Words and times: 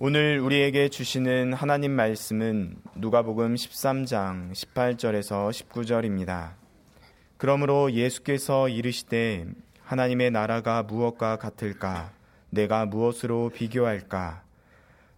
오늘 0.00 0.38
우리에게 0.38 0.90
주시는 0.90 1.54
하나님 1.54 1.90
말씀은 1.90 2.76
누가복음 2.94 3.56
13장 3.56 4.52
18절에서 4.52 5.50
19절입니다. 5.50 6.52
그러므로 7.36 7.90
예수께서 7.90 8.68
이르시되 8.68 9.46
하나님의 9.82 10.30
나라가 10.30 10.84
무엇과 10.84 11.38
같을까 11.38 12.12
내가 12.50 12.86
무엇으로 12.86 13.50
비교할까 13.52 14.44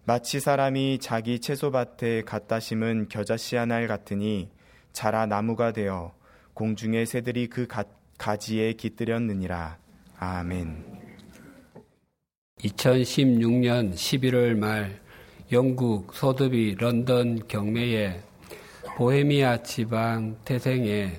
마치 0.07 0.41
사람이 0.41 0.99
자기 0.99 1.41
채소밭에 1.41 2.23
갖다 2.23 2.59
심은 2.59 3.09
겨자씨 3.11 3.57
한알 3.57 3.87
같으니 3.87 4.49
자라 4.95 5.27
나무가 5.27 5.73
되어 5.73 6.15
공중의 6.55 7.05
새들이 7.05 7.49
그 7.49 7.67
가, 7.67 7.85
가지에 8.17 8.73
깃들였느니라 8.73 9.77
아멘. 10.19 11.10
2016년 12.65 13.95
11월 13.95 14.55
말 14.55 15.01
영국 15.51 16.13
소드비 16.15 16.75
런던 16.79 17.49
경매에 17.49 18.21
보헤미아 18.97 19.63
지방 19.63 20.37
태생의 20.45 21.17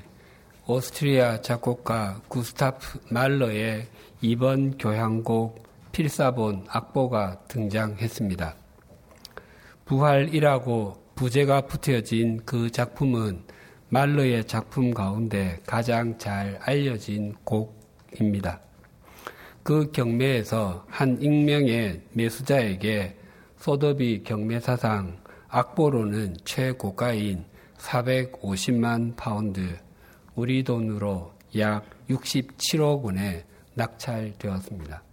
오스트리아 0.67 1.41
작곡가 1.41 2.21
구스타프 2.27 2.99
말러의 3.09 3.87
이번 4.21 4.77
교향곡 4.77 5.63
필사본 5.91 6.65
악보가 6.69 7.39
등장했습니다. 7.47 8.55
부활이라고 9.85 10.95
부제가 11.15 11.61
붙여진 11.61 12.41
그 12.45 12.69
작품은 12.69 13.43
말러의 13.89 14.45
작품 14.45 14.93
가운데 14.93 15.59
가장 15.65 16.17
잘 16.17 16.57
알려진 16.61 17.35
곡입니다. 17.43 18.61
그 19.63 19.91
경매에서 19.91 20.85
한 20.89 21.21
익명의 21.21 22.01
매수자에게 22.13 23.17
소더비 23.57 24.23
경매 24.23 24.59
사상 24.59 25.19
악보로는 25.49 26.37
최고가인 26.45 27.45
450만 27.77 29.15
파운드, 29.15 29.77
우리 30.35 30.63
돈으로 30.63 31.33
약 31.57 31.85
67억 32.09 33.03
원에 33.03 33.43
낙찰되었습니다. 33.75 35.03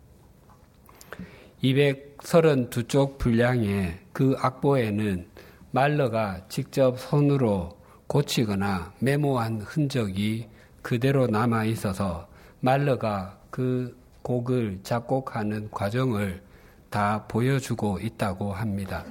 232쪽 1.63 3.19
분량의 3.19 3.99
그 4.13 4.37
악보에는 4.39 5.27
말러가 5.73 6.47
직접 6.49 6.99
손으로 6.99 7.77
고치거나 8.07 8.95
메모한 9.01 9.61
흔적이 9.61 10.49
그대로 10.83 11.27
남아 11.27 11.65
있어서 11.65 12.29
말러가 12.61 13.39
그 13.51 13.97
곡을 14.29 14.81
작곡하는 14.83 15.71
과정을 15.71 16.43
다 16.91 17.25
보여주고 17.27 17.99
있다고 18.01 18.53
합니다. 18.53 19.07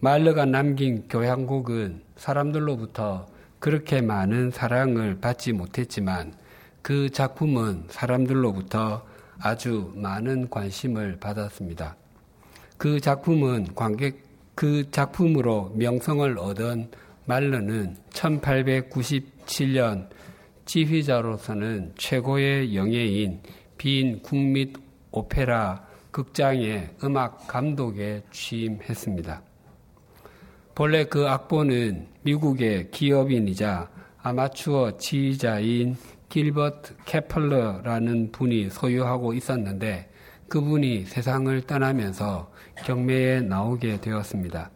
말러가 0.00 0.44
남긴 0.44 1.06
교향곡은 1.08 2.02
사람들로부터 2.16 3.26
그렇게 3.60 4.00
많은 4.00 4.50
사랑을 4.50 5.20
받지 5.20 5.52
못했지만 5.52 6.34
그 6.82 7.08
작품은 7.10 7.84
사람들로부터 7.88 9.06
아주 9.38 9.92
많은 9.94 10.50
관심을 10.50 11.18
받았습니다. 11.20 11.94
그 12.78 13.00
작품은 13.00 13.74
관객, 13.76 14.24
그 14.56 14.90
작품으로 14.90 15.72
명성을 15.76 16.36
얻은 16.36 16.90
말러는 17.26 17.96
1897년 18.10 20.08
지휘자로서는 20.66 21.92
최고의 21.96 22.76
영예인 22.76 23.40
빈 23.78 24.20
국립 24.20 24.76
오페라 25.10 25.86
극장의 26.10 26.90
음악 27.04 27.46
감독에 27.46 28.22
취임했습니다. 28.30 29.42
본래 30.74 31.04
그 31.04 31.26
악보는 31.26 32.08
미국의 32.22 32.90
기업인이자 32.90 33.88
아마추어 34.22 34.96
지휘자인 34.98 35.96
길버트 36.28 36.96
캐플러라는 37.04 38.32
분이 38.32 38.70
소유하고 38.70 39.32
있었는데 39.32 40.10
그분이 40.48 41.04
세상을 41.04 41.62
떠나면서 41.62 42.50
경매에 42.84 43.40
나오게 43.40 44.00
되었습니다. 44.00 44.70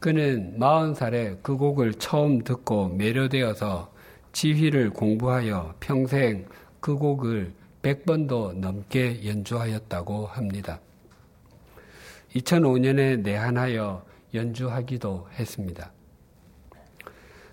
그는 0.00 0.58
40살에 0.58 1.42
그 1.42 1.56
곡을 1.56 1.94
처음 1.94 2.42
듣고 2.42 2.88
매료되어서 2.88 3.97
지휘를 4.32 4.90
공부하여 4.90 5.74
평생 5.80 6.46
그 6.80 6.96
곡을 6.96 7.52
100번도 7.82 8.54
넘게 8.54 9.24
연주하였다고 9.26 10.26
합니다. 10.26 10.80
2005년에 12.34 13.20
내한하여 13.20 14.04
연주하기도 14.34 15.28
했습니다. 15.38 15.92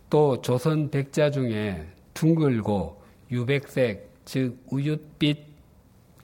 또 0.09 0.41
조선 0.41 0.89
백자 0.89 1.31
중에 1.31 1.87
둥글고 2.13 3.01
유백색, 3.31 4.11
즉 4.25 4.57
우윳빛 4.69 5.37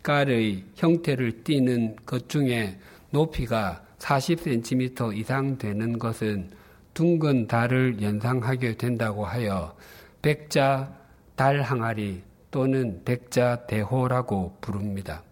깔의 0.03 0.63
형태를 0.75 1.43
띠는 1.43 1.95
것 2.05 2.27
중에 2.29 2.77
높이가 3.11 3.83
40cm 3.99 5.15
이상 5.17 5.57
되는 5.57 5.99
것은 5.99 6.49
둥근 6.93 7.47
달을 7.47 8.01
연상하게 8.01 8.75
된다고 8.75 9.25
하여 9.25 9.75
백자 10.21 10.93
달 11.35 11.61
항아리 11.61 12.21
또는 12.51 13.01
백자 13.03 13.65
대호라고 13.65 14.57
부릅니다. 14.61 15.23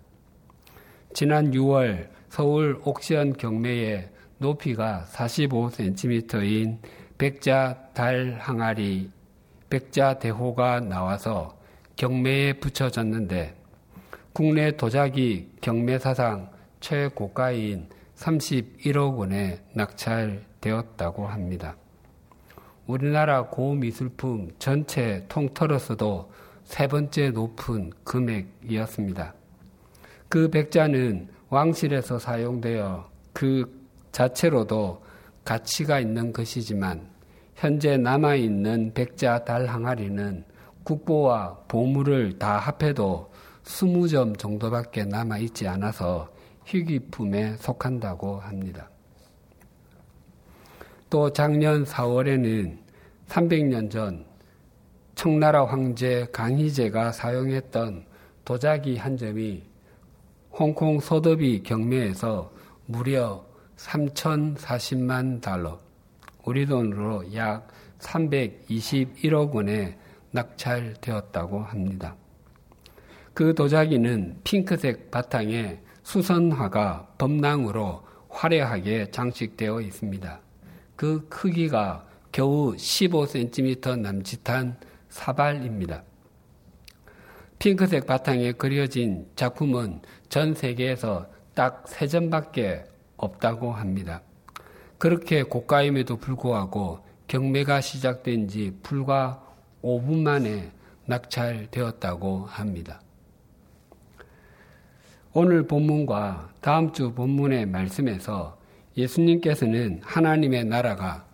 지난 1.13 1.51
6월 1.51 2.09
서울 2.29 2.79
옥션 2.83 3.33
경매에 3.33 4.09
높이가 4.39 5.05
45cm인 5.11 6.79
백자 7.19 7.89
달 7.94 8.38
항아리, 8.39 9.11
백자 9.69 10.17
대호가 10.17 10.79
나와서 10.79 11.59
경매에 11.95 12.53
붙여졌는데 12.53 13.55
국내 14.33 14.72
도자기 14.75 15.51
경매 15.61 15.99
사상 15.99 16.49
최고가인 16.79 17.89
31억 18.16 19.17
원에 19.17 19.59
낙찰되었다고 19.73 21.28
합니다. 21.28 21.75
우리나라 22.89 23.44
고미술품 23.44 24.50
전체 24.57 25.23
통틀어서도 25.29 26.31
세 26.63 26.88
번째 26.88 27.29
높은 27.29 27.91
금액이었습니다. 28.03 29.35
그 30.27 30.50
백자는 30.50 31.28
왕실에서 31.49 32.17
사용되어 32.17 33.07
그 33.31 33.72
자체로도 34.11 35.03
가치가 35.45 35.99
있는 35.99 36.33
것이지만 36.33 37.07
현재 37.53 37.95
남아있는 37.95 38.95
백자 38.95 39.45
달 39.45 39.67
항아리는 39.67 40.44
국보와 40.83 41.66
보물을 41.67 42.39
다 42.39 42.57
합해도 42.57 43.31
20점 43.66 44.35
정도밖에 44.35 45.05
남아있지 45.05 45.67
않아서 45.67 46.28
희귀품에 46.66 47.57
속한다고 47.57 48.39
합니다. 48.39 48.89
또 51.09 51.34
작년 51.34 51.84
4월에는 51.86 52.78
300년 53.28 53.90
전 53.90 54.25
청나라 55.16 55.66
황제 55.66 56.28
강희제가 56.31 57.12
사용했던 57.12 58.06
도자기 58.46 58.96
한 58.96 59.18
점이 59.18 59.64
홍콩 60.52 61.00
소더비 61.00 61.64
경매에서 61.64 62.52
무려 62.86 63.44
3,040만 63.78 65.42
달러, 65.42 65.80
우리 66.46 66.68
돈으로 66.68 67.34
약 67.34 67.68
321억 68.00 69.52
원에 69.52 69.97
낙찰되었다고 70.31 71.59
합니다. 71.59 72.16
그 73.34 73.56
도자기는 73.56 74.41
핑크색 74.44 75.09
바탕에 75.09 75.81
수선화가 76.03 77.16
범랑으로 77.18 78.03
화려하게 78.29 79.09
장식되어 79.09 79.82
있습니다. 79.82 80.48
그 80.99 81.25
크기가 81.29 82.05
겨우 82.29 82.75
15cm 82.75 84.01
남짓한 84.01 84.75
사발입니다. 85.07 86.03
핑크색 87.57 88.05
바탕에 88.05 88.51
그려진 88.51 89.25
작품은 89.37 90.01
전 90.28 90.53
세계에서 90.53 91.25
딱 91.53 91.85
세 91.87 92.05
점밖에 92.05 92.84
없다고 93.16 93.72
합니다. 93.72 94.22
그렇게 94.97 95.41
고가임에도 95.41 96.17
불구하고 96.17 96.99
경매가 97.28 97.79
시작된 97.79 98.49
지 98.49 98.78
불과 98.84 99.41
5분 99.81 100.23
만에 100.23 100.69
낙찰되었다고 101.05 102.43
합니다. 102.45 102.99
오늘 105.31 105.66
본문과 105.66 106.49
다음 106.59 106.91
주 106.91 107.13
본문의 107.13 107.67
말씀에서 107.67 108.59
예수님께서는 108.97 110.02
하나님의 110.03 110.66
나라가 110.66 111.26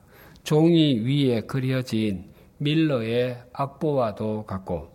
종이 0.44 1.00
위에 1.00 1.42
그려진 1.42 2.30
밀러의 2.58 3.38
악보와도 3.54 4.46
같고 4.46 4.92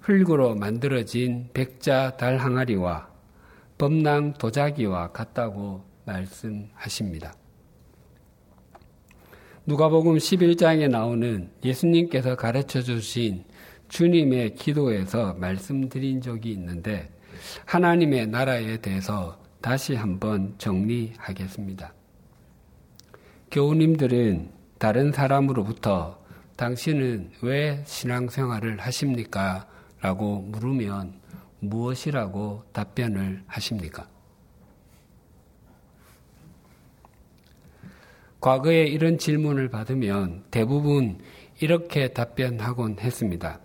흙으로 0.00 0.54
만들어진 0.54 1.48
백자 1.54 2.16
달 2.16 2.36
항아리와 2.36 3.08
범랑 3.78 4.34
도자기와 4.34 5.12
같다고 5.12 5.82
말씀하십니다. 6.04 7.34
누가복음 9.66 10.16
11장에 10.16 10.90
나오는 10.90 11.50
예수님께서 11.64 12.36
가르쳐 12.36 12.82
주신 12.82 13.44
주님의 13.88 14.56
기도에서 14.56 15.34
말씀드린 15.34 16.20
적이 16.20 16.52
있는데 16.52 17.10
하나님의 17.64 18.26
나라에 18.26 18.76
대해서 18.78 19.42
다시 19.64 19.94
한번 19.94 20.54
정리하겠습니다. 20.58 21.94
교우님들은 23.50 24.50
다른 24.78 25.10
사람으로부터 25.10 26.22
당신은 26.56 27.30
왜 27.40 27.82
신앙생활을 27.86 28.78
하십니까? 28.78 29.66
라고 30.02 30.40
물으면 30.40 31.14
무엇이라고 31.60 32.64
답변을 32.74 33.42
하십니까? 33.46 34.06
과거에 38.42 38.82
이런 38.82 39.16
질문을 39.16 39.70
받으면 39.70 40.44
대부분 40.50 41.22
이렇게 41.58 42.08
답변하곤 42.12 42.98
했습니다. 43.00 43.60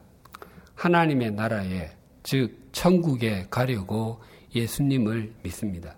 하나님의 0.75 1.31
나라에, 1.31 1.91
즉, 2.23 2.69
천국에 2.71 3.47
가려고 3.49 4.21
예수님을 4.53 5.33
믿습니다. 5.43 5.95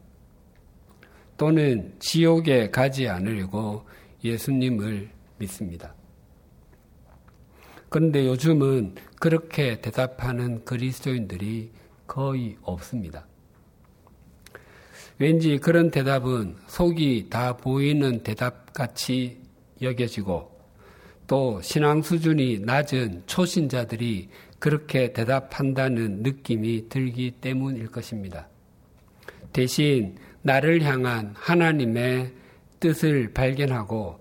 또는 1.37 1.95
지옥에 1.99 2.69
가지 2.69 3.07
않으려고 3.07 3.85
예수님을 4.23 5.09
믿습니다. 5.37 5.95
그런데 7.89 8.25
요즘은 8.25 8.95
그렇게 9.19 9.81
대답하는 9.81 10.63
그리스도인들이 10.63 11.71
거의 12.07 12.57
없습니다. 12.61 13.25
왠지 15.17 15.57
그런 15.57 15.91
대답은 15.91 16.57
속이 16.67 17.27
다 17.29 17.57
보이는 17.57 18.23
대답 18.23 18.73
같이 18.73 19.41
여겨지고 19.81 20.50
또 21.31 21.61
신앙 21.61 22.01
수준이 22.01 22.59
낮은 22.59 23.23
초신자들이 23.25 24.27
그렇게 24.59 25.13
대답한다는 25.13 26.23
느낌이 26.23 26.89
들기 26.89 27.31
때문일 27.31 27.87
것입니다. 27.87 28.49
대신 29.53 30.17
나를 30.41 30.83
향한 30.83 31.33
하나님의 31.37 32.33
뜻을 32.81 33.31
발견하고 33.31 34.19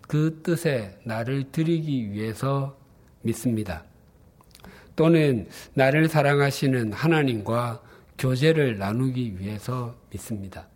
그 0.00 0.40
뜻에 0.42 0.98
나를 1.04 1.52
드리기 1.52 2.10
위해서 2.10 2.76
믿습니다. 3.22 3.84
또는 4.96 5.46
나를 5.74 6.08
사랑하시는 6.08 6.92
하나님과 6.92 7.82
교제를 8.18 8.78
나누기 8.78 9.38
위해서 9.38 9.94
믿습니다. 10.10 10.66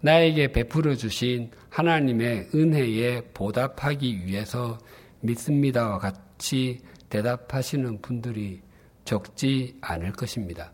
나에게 0.00 0.52
베풀어 0.52 0.94
주신 0.94 1.50
하나님의 1.70 2.50
은혜에 2.54 3.22
보답하기 3.34 4.26
위해서 4.26 4.78
믿습니다와 5.20 5.98
같이 5.98 6.80
대답하시는 7.08 8.00
분들이 8.00 8.60
적지 9.04 9.76
않을 9.80 10.12
것입니다. 10.12 10.72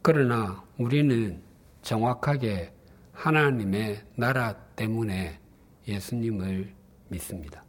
그러나 0.00 0.62
우리는 0.78 1.42
정확하게 1.82 2.72
하나님의 3.12 4.02
나라 4.14 4.54
때문에 4.76 5.38
예수님을 5.86 6.72
믿습니다. 7.08 7.64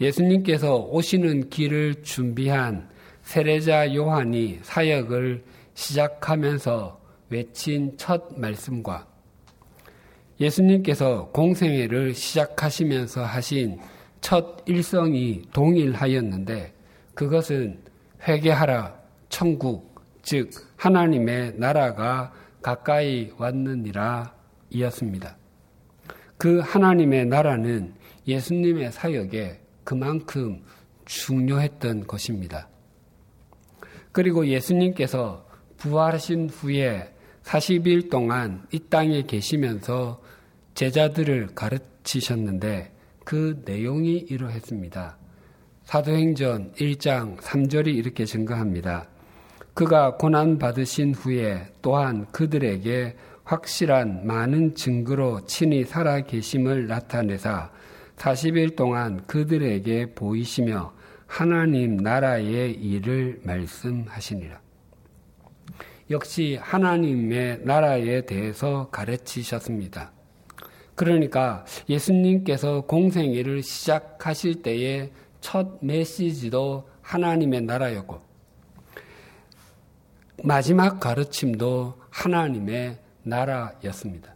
예수님께서 0.00 0.76
오시는 0.76 1.48
길을 1.48 2.02
준비한 2.02 2.88
세례자 3.22 3.94
요한이 3.94 4.60
사역을 4.62 5.44
시작하면서 5.74 7.03
외친 7.30 7.96
첫 7.96 8.38
말씀과 8.38 9.06
예수님께서 10.40 11.30
공생애를 11.32 12.14
시작하시면서 12.14 13.24
하신 13.24 13.78
첫 14.20 14.62
일성이 14.66 15.42
동일하였는데 15.52 16.74
그것은 17.14 17.80
회개하라 18.26 18.98
천국 19.28 19.94
즉 20.22 20.50
하나님의 20.76 21.54
나라가 21.56 22.32
가까이 22.62 23.30
왔느니라 23.36 24.34
이었습니다. 24.70 25.36
그 26.38 26.60
하나님의 26.60 27.26
나라는 27.26 27.94
예수님의 28.26 28.92
사역에 28.92 29.60
그만큼 29.84 30.62
중요했던 31.04 32.06
것입니다. 32.06 32.68
그리고 34.12 34.46
예수님께서 34.46 35.46
부활하신 35.76 36.48
후에 36.48 37.13
40일 37.44 38.10
동안 38.10 38.66
이 38.72 38.78
땅에 38.78 39.22
계시면서 39.22 40.20
제자들을 40.74 41.54
가르치셨는데 41.54 42.92
그 43.24 43.62
내용이 43.64 44.16
이러했습니다. 44.28 45.16
사도행전 45.84 46.72
1장 46.72 47.36
3절이 47.36 47.94
이렇게 47.94 48.24
증가합니다. 48.24 49.06
그가 49.74 50.16
고난받으신 50.16 51.14
후에 51.14 51.66
또한 51.82 52.26
그들에게 52.32 53.16
확실한 53.44 54.26
많은 54.26 54.74
증거로 54.74 55.44
친히 55.46 55.84
살아 55.84 56.20
계심을 56.20 56.86
나타내사 56.86 57.70
40일 58.16 58.76
동안 58.76 59.22
그들에게 59.26 60.14
보이시며 60.14 60.92
하나님 61.26 61.96
나라의 61.96 62.72
일을 62.72 63.40
말씀하시니라. 63.42 64.63
역시 66.10 66.58
하나님의 66.60 67.60
나라에 67.62 68.26
대해서 68.26 68.88
가르치셨습니다. 68.90 70.12
그러니까 70.94 71.64
예수님께서 71.88 72.82
공생애를 72.82 73.62
시작하실 73.62 74.62
때의 74.62 75.10
첫 75.40 75.78
메시지도 75.80 76.88
하나님의 77.02 77.62
나라였고 77.62 78.20
마지막 80.42 81.00
가르침도 81.00 81.94
하나님의 82.10 82.98
나라였습니다. 83.22 84.34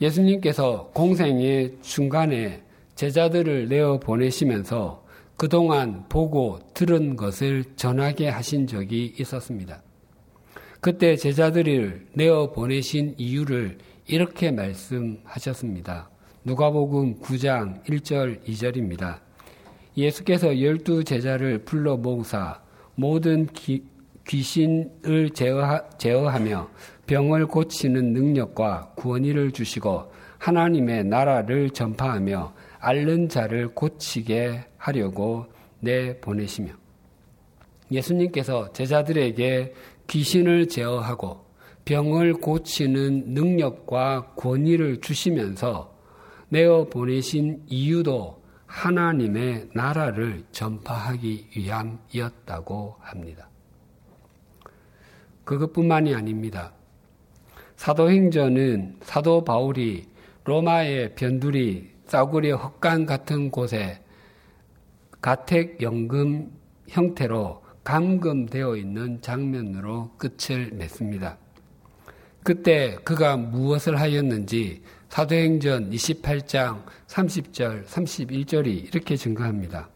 예수님께서 0.00 0.90
공생의 0.94 1.78
중간에 1.82 2.62
제자들을 2.94 3.68
내어 3.68 3.98
보내시면서 3.98 5.01
그동안 5.42 6.04
보고 6.08 6.60
들은 6.72 7.16
것을 7.16 7.64
전하게 7.74 8.28
하신 8.28 8.68
적이 8.68 9.12
있었습니다. 9.18 9.82
그때 10.80 11.16
제자들을 11.16 12.10
내어 12.14 12.52
보내신 12.52 13.16
이유를 13.18 13.78
이렇게 14.06 14.52
말씀하셨습니다. 14.52 16.10
누가복음 16.44 17.18
9장 17.18 17.82
1절 17.82 18.44
2절입니다. 18.44 19.18
예수께서 19.96 20.60
열두 20.60 21.02
제자를 21.02 21.64
불러 21.64 21.96
모으사 21.96 22.62
모든 22.94 23.46
기, 23.46 23.82
귀신을 24.28 25.30
제어하, 25.34 25.88
제어하며 25.98 26.68
병을 27.08 27.46
고치는 27.46 28.12
능력과 28.12 28.92
구원의를 28.94 29.50
주시고 29.50 30.12
하나님의 30.38 31.02
나라를 31.06 31.70
전파하며 31.70 32.54
앓는 32.78 33.28
자를 33.28 33.66
고치게 33.74 34.66
하려고 34.82 35.46
내 35.78 36.18
보내시며 36.18 36.72
예수님께서 37.90 38.72
제자들에게 38.72 39.74
귀신을 40.08 40.68
제어하고 40.68 41.44
병을 41.84 42.34
고치는 42.34 43.34
능력과 43.34 44.34
권위를 44.36 45.00
주시면서 45.00 45.92
내어 46.48 46.84
보내신 46.88 47.62
이유도 47.68 48.42
하나님의 48.66 49.68
나라를 49.74 50.44
전파하기 50.50 51.50
위함이었다고 51.56 52.96
합니다. 53.00 53.48
그것뿐만이 55.44 56.14
아닙니다. 56.14 56.72
사도행전은 57.76 58.96
사도 59.02 59.44
바울이 59.44 60.06
로마의 60.44 61.14
변두리 61.14 61.90
싸구려 62.06 62.56
헛간 62.56 63.06
같은 63.06 63.50
곳에 63.50 64.01
가택연금 65.22 66.50
형태로 66.88 67.62
감금되어 67.84 68.76
있는 68.76 69.20
장면으로 69.22 70.10
끝을 70.18 70.70
맺습니다. 70.72 71.38
그때 72.42 72.96
그가 73.04 73.36
무엇을 73.36 74.00
하였는지 74.00 74.82
사도행전 75.08 75.90
28장 75.90 76.82
30절, 77.06 77.86
31절이 77.86 78.66
이렇게 78.66 79.16
증가합니다. 79.16 79.88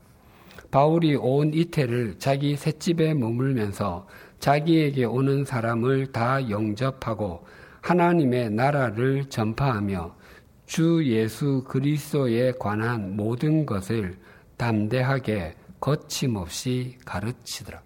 바울이 0.71 1.17
온 1.17 1.53
이태를 1.55 2.17
자기 2.19 2.57
셋집에 2.57 3.15
머물면서 3.15 4.07
자기에게 4.39 5.05
오는 5.05 5.45
사람을 5.45 6.13
다 6.13 6.49
영접하고 6.51 7.47
하나님의 7.81 8.51
나라를 8.51 9.25
전파하며 9.25 10.15
주 10.67 11.03
예수 11.07 11.65
그리스도에 11.67 12.53
관한 12.59 13.17
모든 13.17 13.65
것을 13.65 14.19
담대하게 14.57 15.55
거침없이 15.81 16.99
가르치더라. 17.05 17.83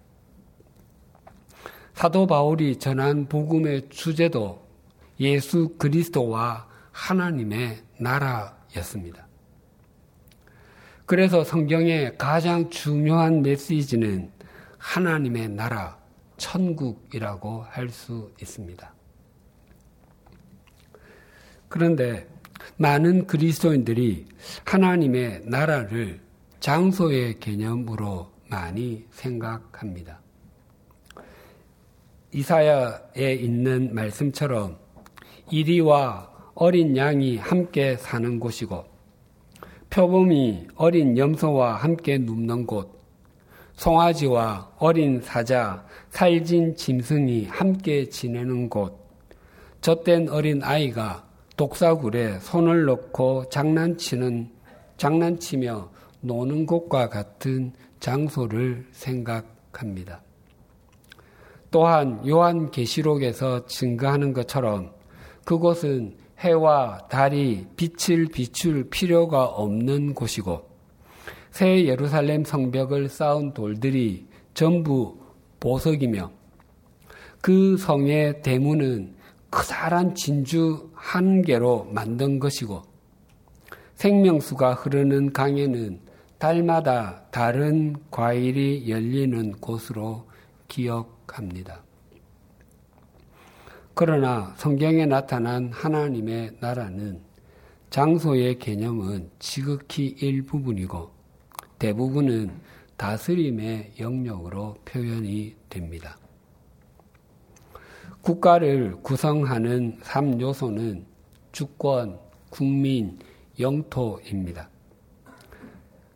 사도 1.93 2.25
바울이 2.25 2.79
전한 2.79 3.27
복음의 3.27 3.89
주제도 3.89 4.65
예수 5.19 5.75
그리스도와 5.77 6.67
하나님의 6.91 7.83
나라였습니다. 7.99 9.27
그래서 11.05 11.43
성경의 11.43 12.17
가장 12.17 12.69
중요한 12.69 13.41
메시지는 13.41 14.31
하나님의 14.77 15.49
나라, 15.49 15.99
천국이라고 16.37 17.63
할 17.69 17.89
수 17.89 18.31
있습니다. 18.41 18.93
그런데 21.67 22.27
많은 22.77 23.27
그리스도인들이 23.27 24.25
하나님의 24.65 25.43
나라를 25.45 26.19
장소의 26.61 27.39
개념으로 27.39 28.29
많이 28.47 29.03
생각합니다. 29.09 30.19
이사야에 32.31 33.33
있는 33.33 33.93
말씀처럼 33.95 34.77
이리와 35.49 36.29
어린 36.53 36.95
양이 36.95 37.37
함께 37.37 37.97
사는 37.97 38.39
곳이고 38.39 38.85
표범이 39.89 40.67
어린 40.75 41.17
염소와 41.17 41.77
함께 41.77 42.19
눕는 42.19 42.67
곳, 42.67 43.01
송아지와 43.73 44.73
어린 44.77 45.19
사자, 45.19 45.83
살진 46.11 46.75
짐승이 46.75 47.45
함께 47.45 48.07
지내는 48.07 48.69
곳, 48.69 48.97
젖된 49.81 50.29
어린 50.29 50.61
아이가 50.61 51.25
독사굴에 51.57 52.39
손을 52.39 52.85
넣고 52.85 53.49
장난치는, 53.49 54.51
장난치며 54.97 55.90
노는 56.21 56.65
곳과 56.65 57.09
같은 57.09 57.73
장소를 57.99 58.87
생각합니다. 58.91 60.21
또한 61.69 62.27
요한 62.27 62.69
계시록에서 62.71 63.65
증거하는 63.65 64.33
것처럼 64.33 64.91
그곳은 65.45 66.17
해와 66.39 67.07
달이 67.09 67.67
빛을 67.77 68.27
비출 68.27 68.89
필요가 68.89 69.45
없는 69.45 70.13
곳이고 70.13 70.69
새 71.51 71.85
예루살렘 71.85 72.43
성벽을 72.43 73.09
쌓은 73.09 73.53
돌들이 73.53 74.25
전부 74.53 75.17
보석이며 75.59 76.31
그 77.41 77.77
성의 77.77 78.41
대문은 78.41 79.15
크사란 79.49 80.15
진주 80.15 80.89
한 80.93 81.41
개로 81.41 81.85
만든 81.91 82.39
것이고 82.39 82.81
생명수가 83.95 84.73
흐르는 84.73 85.33
강에는 85.33 85.99
달마다 86.41 87.21
다른 87.29 87.95
과일이 88.09 88.89
열리는 88.89 89.51
곳으로 89.61 90.27
기억합니다. 90.67 91.83
그러나 93.93 94.51
성경에 94.57 95.05
나타난 95.05 95.71
하나님의 95.71 96.57
나라는 96.59 97.21
장소의 97.91 98.57
개념은 98.57 99.29
지극히 99.37 100.15
일부분이고 100.19 101.11
대부분은 101.77 102.59
다스림의 102.97 103.91
영역으로 103.99 104.77
표현이 104.83 105.55
됩니다. 105.69 106.17
국가를 108.23 108.95
구성하는 109.03 109.99
3요소는 109.99 111.03
주권, 111.51 112.19
국민, 112.49 113.19
영토입니다. 113.59 114.70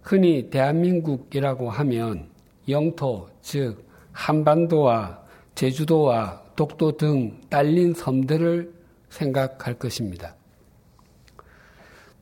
흔히 0.06 0.52
대한민국이라고 0.52 1.72
하면 1.72 2.30
영토, 2.70 3.28
즉 3.42 3.84
한반도와 4.12 5.20
제주도와 5.56 6.44
독도 6.56 6.96
등 6.96 7.42
딸린 7.50 7.96
섬들을 7.96 8.72
생각할 9.10 9.80
것입니다. 9.80 10.36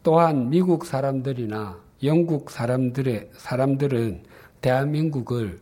또한 0.01 0.49
미국 0.49 0.85
사람들이나 0.85 1.77
영국 2.03 2.51
사람들의 2.51 3.29
사람들은 3.33 4.23
대한민국을 4.61 5.59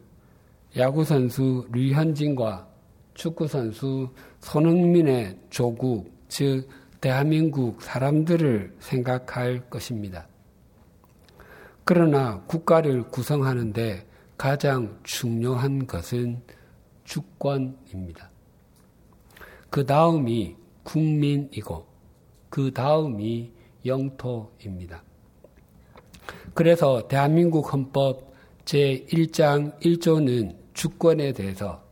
야구 0.77 1.03
선수 1.03 1.67
류현진과 1.71 2.67
축구 3.15 3.47
선수 3.47 4.09
손흥민의 4.41 5.37
조국, 5.49 6.11
즉 6.27 6.67
대한민국 7.01 7.81
사람들을 7.81 8.75
생각할 8.79 9.67
것입니다. 9.71 10.27
그러나 11.83 12.41
국가를 12.47 13.03
구성하는데 13.09 14.05
가장 14.38 15.00
중요한 15.03 15.88
것은 15.88 16.41
주권입니다. 17.03 18.29
그 19.69 19.85
다음이 19.85 20.55
국민이고 20.83 21.85
그 22.50 22.71
다음이 22.73 23.51
영토입니다. 23.85 25.03
그래서 26.53 27.07
대한민국 27.07 27.71
헌법 27.73 28.33
제1장 28.65 29.79
1조는 29.79 30.55
주권에 30.73 31.33
대해서 31.33 31.83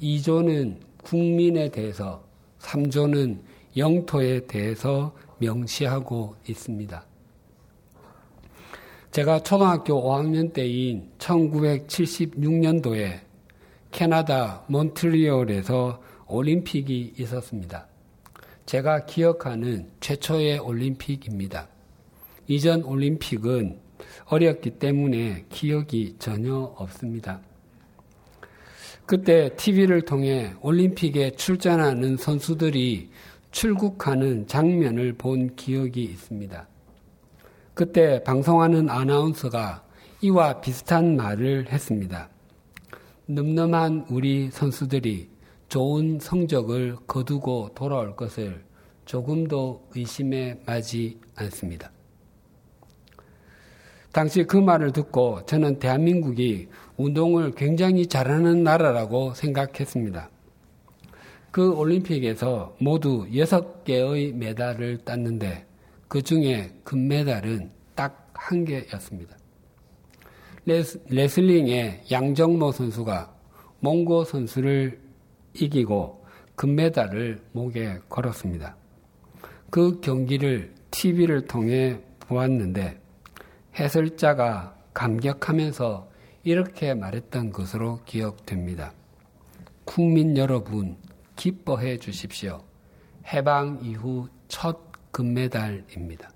2조는 0.00 0.78
국민에 1.02 1.70
대해서 1.70 2.24
3조는 2.60 3.40
영토에 3.76 4.46
대해서 4.46 5.14
명시하고 5.38 6.36
있습니다. 6.48 7.11
제가 9.12 9.42
초등학교 9.42 10.02
5학년 10.02 10.52
때인 10.54 11.10
1976년도에 11.18 13.20
캐나다 13.90 14.64
몬트리올에서 14.68 16.02
올림픽이 16.28 17.12
있었습니다. 17.18 17.86
제가 18.64 19.04
기억하는 19.04 19.90
최초의 20.00 20.60
올림픽입니다. 20.60 21.68
이전 22.48 22.82
올림픽은 22.84 23.78
어렸기 24.28 24.78
때문에 24.78 25.44
기억이 25.50 26.16
전혀 26.18 26.54
없습니다. 26.54 27.42
그때 29.04 29.54
TV를 29.56 30.06
통해 30.06 30.54
올림픽에 30.62 31.32
출전하는 31.32 32.16
선수들이 32.16 33.10
출국하는 33.50 34.46
장면을 34.46 35.12
본 35.12 35.54
기억이 35.54 36.02
있습니다. 36.02 36.71
그때 37.74 38.22
방송하는 38.22 38.90
아나운서가 38.90 39.82
이와 40.20 40.60
비슷한 40.60 41.16
말을 41.16 41.72
했습니다. 41.72 42.28
늠름한 43.26 44.06
우리 44.10 44.50
선수들이 44.50 45.30
좋은 45.68 46.18
성적을 46.20 46.96
거두고 47.06 47.70
돌아올 47.74 48.14
것을 48.14 48.62
조금도 49.06 49.88
의심해 49.94 50.58
마지 50.66 51.18
않습니다. 51.34 51.90
당시 54.12 54.44
그 54.44 54.58
말을 54.58 54.92
듣고 54.92 55.46
저는 55.46 55.78
대한민국이 55.78 56.68
운동을 56.98 57.52
굉장히 57.52 58.06
잘하는 58.06 58.62
나라라고 58.62 59.32
생각했습니다. 59.32 60.28
그 61.50 61.72
올림픽에서 61.72 62.76
모두 62.78 63.26
6개의 63.30 64.34
메달을 64.34 64.98
땄는데 64.98 65.71
그 66.12 66.20
중에 66.20 66.70
금메달은 66.84 67.70
딱 67.94 68.22
한 68.42 68.64
개였습니다. 68.64 69.36
레슬링의 70.66 72.04
양정모 72.10 72.72
선수가 72.72 73.34
몽고 73.80 74.24
선수를 74.24 75.00
이기고 75.54 76.24
금메달을 76.54 77.40
목에 77.52 77.98
걸었습니다. 78.08 78.76
그 79.70 80.00
경기를 80.00 80.74
TV를 80.90 81.46
통해 81.46 81.98
보았는데 82.20 83.00
해설자가 83.76 84.76
감격하면서 84.92 86.10
이렇게 86.44 86.94
말했던 86.94 87.52
것으로 87.52 88.00
기억됩니다. 88.04 88.92
국민 89.84 90.36
여러분, 90.36 90.96
기뻐해 91.36 91.96
주십시오. 91.96 92.62
해방 93.32 93.78
이후 93.82 94.28
첫 94.48 94.91
금메달입니다. 95.12 96.30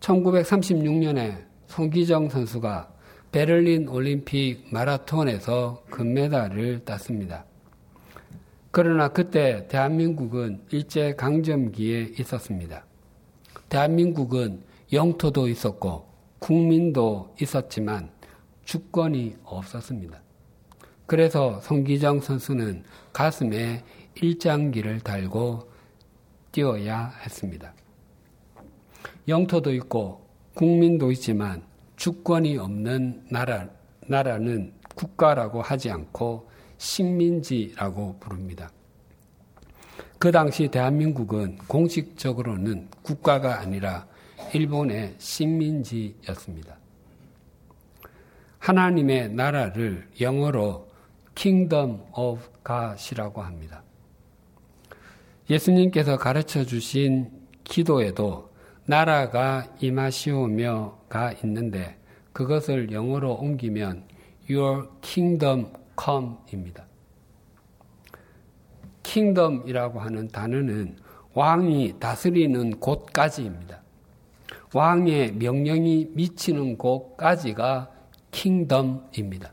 1936년에 0.00 1.44
송기정 1.66 2.28
선수가 2.28 2.92
베를린 3.32 3.88
올림픽 3.88 4.64
마라톤에서 4.70 5.84
금메달을 5.90 6.84
땄습니다. 6.84 7.44
그러나 8.70 9.08
그때 9.08 9.66
대한민국은 9.68 10.60
일제 10.70 11.14
강점기에 11.14 12.12
있었습니다. 12.18 12.84
대한민국은 13.68 14.62
영토도 14.92 15.48
있었고 15.48 16.06
국민도 16.38 17.34
있었지만 17.40 18.10
주권이 18.64 19.36
없었습니다. 19.44 20.20
그래서 21.06 21.60
송기정 21.60 22.20
선수는 22.20 22.84
가슴에 23.12 23.84
일장기를 24.14 25.00
달고 25.00 25.75
뛰어야 26.56 27.12
했습니다. 27.22 27.74
영토도 29.28 29.74
있고 29.74 30.26
국민도 30.54 31.12
있지만 31.12 31.62
주권이 31.96 32.56
없는 32.56 33.26
나라, 33.30 33.68
나라는 34.06 34.72
국가라고 34.94 35.60
하지 35.60 35.90
않고 35.90 36.48
식민지라고 36.78 38.18
부릅니다. 38.18 38.70
그 40.18 40.32
당시 40.32 40.68
대한민국은 40.68 41.58
공식적으로는 41.68 42.88
국가가 43.02 43.60
아니라 43.60 44.06
일본의 44.54 45.16
식민지였습니다. 45.18 46.78
하나님의 48.60 49.28
나라를 49.28 50.08
영어로 50.18 50.88
Kingdom 51.34 52.00
of 52.14 52.40
God이라고 52.64 53.42
합니다. 53.42 53.82
예수님께서 55.48 56.16
가르쳐 56.16 56.64
주신 56.64 57.30
기도에도 57.64 58.50
나라가 58.86 59.66
임하시오며가 59.80 61.32
있는데 61.44 61.98
그것을 62.32 62.92
영어로 62.92 63.34
옮기면 63.34 64.04
Your 64.50 64.88
Kingdom 65.00 65.66
Come입니다. 65.98 66.86
Kingdom이라고 69.02 70.00
하는 70.00 70.28
단어는 70.28 70.96
왕이 71.34 71.94
다스리는 72.00 72.78
곳까지입니다. 72.80 73.82
왕의 74.74 75.32
명령이 75.34 76.10
미치는 76.12 76.76
곳까지가 76.76 77.90
킹덤입니다. 78.30 79.52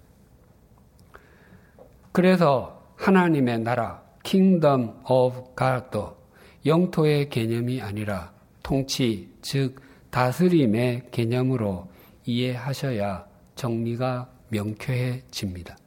그래서 2.11 2.83
하나님의 2.97 3.59
나라, 3.59 4.02
Kingdom 4.23 4.91
of 5.09 5.55
God도 5.57 6.17
영토의 6.65 7.29
개념이 7.29 7.81
아니라 7.81 8.33
통치, 8.63 9.29
즉 9.41 9.81
다스림의 10.09 11.09
개념으로 11.11 11.87
이해하셔야 12.25 13.27
정리가 13.55 14.29
명쾌해집니다. 14.49 15.77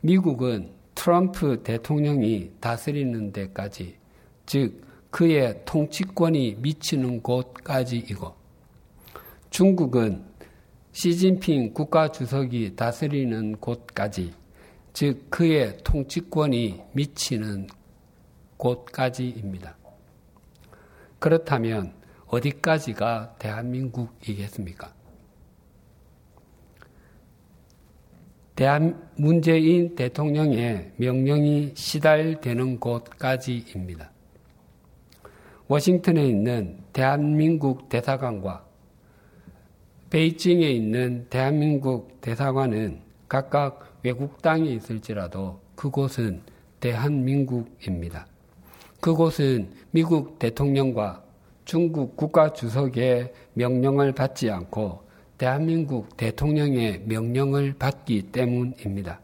미국은 0.00 0.72
트럼프 0.94 1.62
대통령이 1.62 2.52
다스리는 2.60 3.32
데까지, 3.32 3.96
즉 4.46 4.82
그의 5.10 5.62
통치권이 5.64 6.56
미치는 6.60 7.22
곳까지이고, 7.22 8.34
중국은 9.50 10.24
시진핑 10.92 11.74
국가주석이 11.74 12.76
다스리는 12.76 13.56
곳까지, 13.56 14.32
즉 14.94 15.28
그의 15.28 15.76
통치권이 15.82 16.80
미치는 16.92 17.66
곳까지입니다. 18.56 19.76
그렇다면 21.18 21.92
어디까지가 22.28 23.34
대한민국이겠습니까? 23.40 24.94
대한 28.54 29.10
문재인 29.16 29.96
대통령의 29.96 30.92
명령이 30.96 31.72
시달되는 31.74 32.78
곳까지입니다. 32.78 34.12
워싱턴에 35.66 36.24
있는 36.24 36.78
대한민국 36.92 37.88
대사관과 37.88 38.64
베이징에 40.10 40.70
있는 40.70 41.26
대한민국 41.28 42.20
대사관은 42.20 43.00
각각 43.26 43.93
외국 44.04 44.42
땅에 44.42 44.68
있을지라도 44.68 45.60
그곳은 45.74 46.42
대한민국입니다. 46.78 48.26
그곳은 49.00 49.70
미국 49.92 50.38
대통령과 50.38 51.24
중국 51.64 52.14
국가 52.14 52.52
주석의 52.52 53.32
명령을 53.54 54.12
받지 54.12 54.50
않고 54.50 55.02
대한민국 55.38 56.18
대통령의 56.18 57.02
명령을 57.06 57.76
받기 57.78 58.30
때문입니다. 58.30 59.20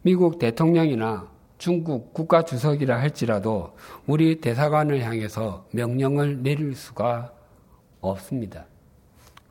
미국 0.00 0.38
대통령이나 0.38 1.28
중국 1.58 2.14
국가 2.14 2.42
주석이라 2.42 2.98
할지라도 2.98 3.76
우리 4.06 4.40
대사관을 4.40 5.02
향해서 5.02 5.66
명령을 5.72 6.42
내릴 6.42 6.74
수가 6.74 7.34
없습니다. 8.00 8.64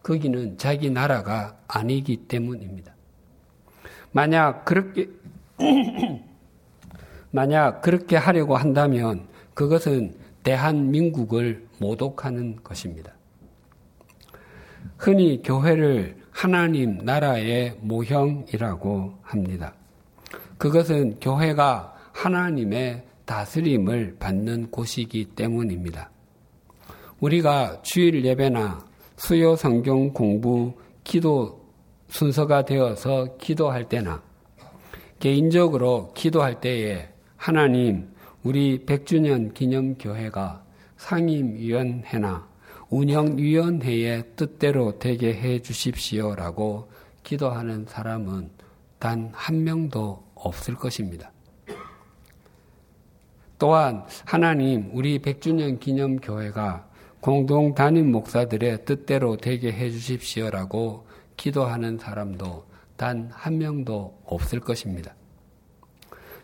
거기는 0.01 0.57
자기 0.57 0.89
나라가 0.89 1.55
아니기 1.67 2.17
때문입니다. 2.17 2.95
만약 4.11 4.65
그렇게 4.65 5.09
만약 7.31 7.81
그렇게 7.81 8.15
하려고 8.15 8.55
한다면 8.55 9.27
그것은 9.53 10.15
대한민국을 10.43 11.67
모독하는 11.79 12.57
것입니다. 12.63 13.13
흔히 14.97 15.41
교회를 15.43 16.17
하나님 16.31 16.99
나라의 16.99 17.77
모형이라고 17.81 19.13
합니다. 19.21 19.73
그것은 20.57 21.19
교회가 21.19 21.95
하나님의 22.13 23.03
다스림을 23.25 24.17
받는 24.19 24.71
곳이기 24.71 25.25
때문입니다. 25.35 26.09
우리가 27.19 27.81
주일 27.81 28.25
예배나 28.25 28.79
수요 29.17 29.55
성경 29.55 30.13
공부, 30.13 30.73
기도 31.03 31.58
순서가 32.09 32.65
되어서 32.65 33.37
기도할 33.37 33.87
때나 33.87 34.21
개인적으로 35.19 36.11
기도할 36.13 36.59
때에 36.61 37.09
하나님, 37.37 38.09
우리 38.43 38.85
100주년 38.85 39.53
기념교회가 39.53 40.63
상임위원회나 40.97 42.47
운영위원회의 42.89 44.23
뜻대로 44.35 44.97
되게 44.99 45.33
해 45.33 45.61
주십시오라고 45.61 46.91
기도하는 47.23 47.85
사람은 47.87 48.49
단 48.97 49.29
한 49.33 49.63
명도 49.63 50.23
없을 50.35 50.75
것입니다. 50.75 51.31
또한 53.57 54.05
하나님 54.25 54.89
우리 54.93 55.19
100주년 55.19 55.79
기념교회가 55.79 56.87
공동 57.19 57.75
담임 57.75 58.11
목사들의 58.11 58.85
뜻대로 58.85 59.35
되게 59.37 59.71
해 59.71 59.89
주십시오라고 59.89 61.05
기도하는 61.39 61.97
사람도 61.97 62.65
단 62.97 63.29
한 63.31 63.57
명도 63.57 64.19
없을 64.25 64.59
것입니다. 64.59 65.15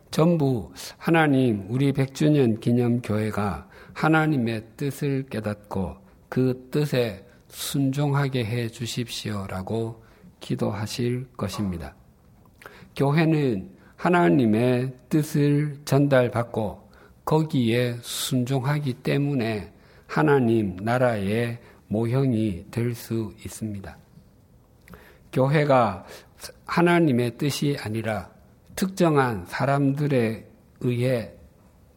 전부 0.10 0.72
하나님 0.98 1.66
우리 1.70 1.92
100주년 1.92 2.62
기념교회가 2.62 3.68
하나님의 3.94 4.64
뜻을 4.78 5.26
깨닫고 5.30 5.98
그 6.30 6.70
뜻에 6.72 7.28
순종하게 7.50 8.46
해 8.46 8.70
주십시오라고 8.70 10.02
기도하실 10.40 11.28
것입니다. 11.36 11.94
교회는 12.96 13.72
하나님의 13.98 14.94
뜻을 15.10 15.80
전달받고 15.84 16.90
거기에 17.26 17.98
순종하기 18.02 18.94
때문에 18.94 19.74
하나님 20.08 20.78
나라의 20.78 21.60
모형이 21.88 22.68
될 22.72 22.96
수 22.96 23.34
있습니다. 23.44 24.05
교회가 25.36 26.06
하나님의 26.66 27.38
뜻이 27.38 27.76
아니라 27.82 28.30
특정한 28.74 29.46
사람들에 29.46 30.48
의해 30.80 31.34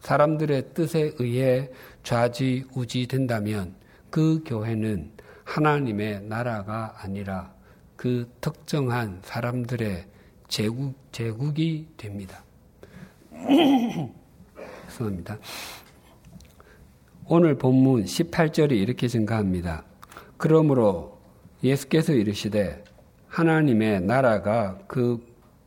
사람들의 0.01 0.75
뜻에 0.75 1.13
의해 1.21 1.71
좌지우지 2.03 3.07
된다면 3.07 3.77
그 4.11 4.43
교회는 4.45 5.13
하나님의 5.45 6.23
나라가 6.23 6.97
아니라 6.99 7.55
그 7.95 8.29
특정한 8.41 9.21
사람들의 9.23 10.07
제국, 10.49 10.95
제국이 11.13 11.87
됩니다. 11.97 12.43
죄송합니다. 14.89 15.39
오늘 17.27 17.57
본문 17.57 18.05
18절이 18.05 18.73
이렇게 18.73 19.07
증가합니다. 19.07 19.85
그러므로 20.39 21.21
예수께서 21.63 22.13
이르시되 22.15 22.88
하나님의 23.39 24.01
나라가 24.01 24.77
그 24.89 25.25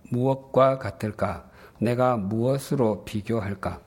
무엇과 0.10 0.78
같을까? 0.78 1.50
내가 1.80 2.18
무엇으로 2.18 3.06
비교할까? 3.06 3.80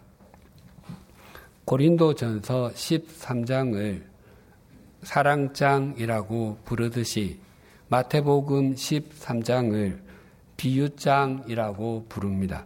고린도 1.67 2.15
전서 2.15 2.71
13장을 2.75 4.03
사랑장이라고 5.03 6.61
부르듯이 6.65 7.39
마태복음 7.89 8.75
13장을 8.75 9.99
비유장이라고 10.57 12.07
부릅니다. 12.09 12.65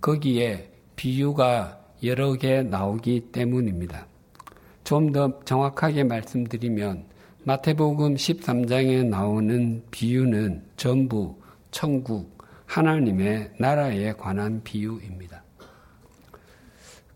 거기에 0.00 0.70
비유가 0.96 1.78
여러 2.02 2.32
개 2.32 2.62
나오기 2.62 3.32
때문입니다. 3.32 4.06
좀 4.82 5.12
더 5.12 5.38
정확하게 5.44 6.04
말씀드리면 6.04 7.04
마태복음 7.48 8.16
13장에 8.16 9.06
나오는 9.06 9.80
비유는 9.92 10.64
전부 10.76 11.36
천국, 11.70 12.42
하나님의 12.66 13.52
나라에 13.60 14.14
관한 14.14 14.60
비유입니다. 14.64 15.44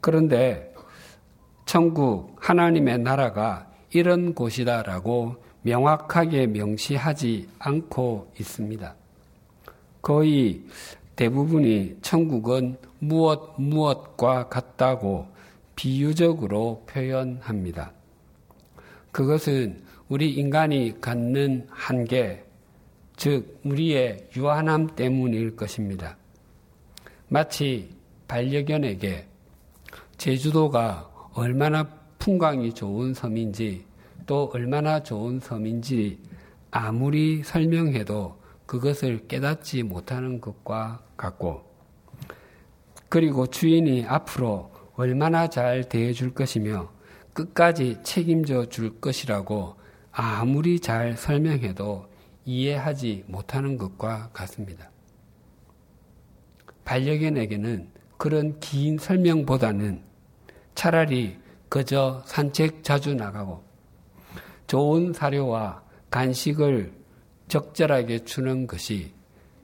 그런데 0.00 0.72
천국, 1.66 2.36
하나님의 2.38 2.98
나라가 2.98 3.68
이런 3.90 4.32
곳이다라고 4.32 5.34
명확하게 5.62 6.46
명시하지 6.46 7.48
않고 7.58 8.32
있습니다. 8.38 8.94
거의 10.00 10.62
대부분이 11.16 11.96
천국은 12.02 12.76
무엇 13.00 13.60
무엇과 13.60 14.48
같다고 14.48 15.26
비유적으로 15.74 16.84
표현합니다. 16.88 17.90
그것은 19.10 19.89
우리 20.10 20.32
인간이 20.32 21.00
갖는 21.00 21.68
한계, 21.70 22.44
즉, 23.16 23.60
우리의 23.64 24.28
유한함 24.36 24.96
때문일 24.96 25.54
것입니다. 25.54 26.16
마치 27.28 27.90
반려견에게 28.26 29.28
제주도가 30.16 31.08
얼마나 31.32 31.84
풍광이 32.18 32.74
좋은 32.74 33.14
섬인지 33.14 33.84
또 34.26 34.50
얼마나 34.52 35.00
좋은 35.00 35.38
섬인지 35.38 36.18
아무리 36.72 37.44
설명해도 37.44 38.36
그것을 38.66 39.28
깨닫지 39.28 39.84
못하는 39.84 40.40
것과 40.40 41.04
같고 41.16 41.62
그리고 43.08 43.46
주인이 43.46 44.06
앞으로 44.06 44.72
얼마나 44.96 45.48
잘 45.48 45.88
대해줄 45.88 46.34
것이며 46.34 46.90
끝까지 47.32 47.98
책임져 48.02 48.68
줄 48.68 49.00
것이라고 49.00 49.78
아무리 50.12 50.80
잘 50.80 51.16
설명해도 51.16 52.08
이해하지 52.44 53.24
못하는 53.26 53.76
것과 53.76 54.30
같습니다. 54.32 54.90
반려견에게는 56.84 57.88
그런 58.16 58.58
긴 58.60 58.98
설명보다는 58.98 60.02
차라리 60.74 61.38
그저 61.68 62.22
산책 62.26 62.82
자주 62.82 63.14
나가고 63.14 63.62
좋은 64.66 65.12
사료와 65.12 65.82
간식을 66.10 66.92
적절하게 67.48 68.24
주는 68.24 68.66
것이 68.66 69.12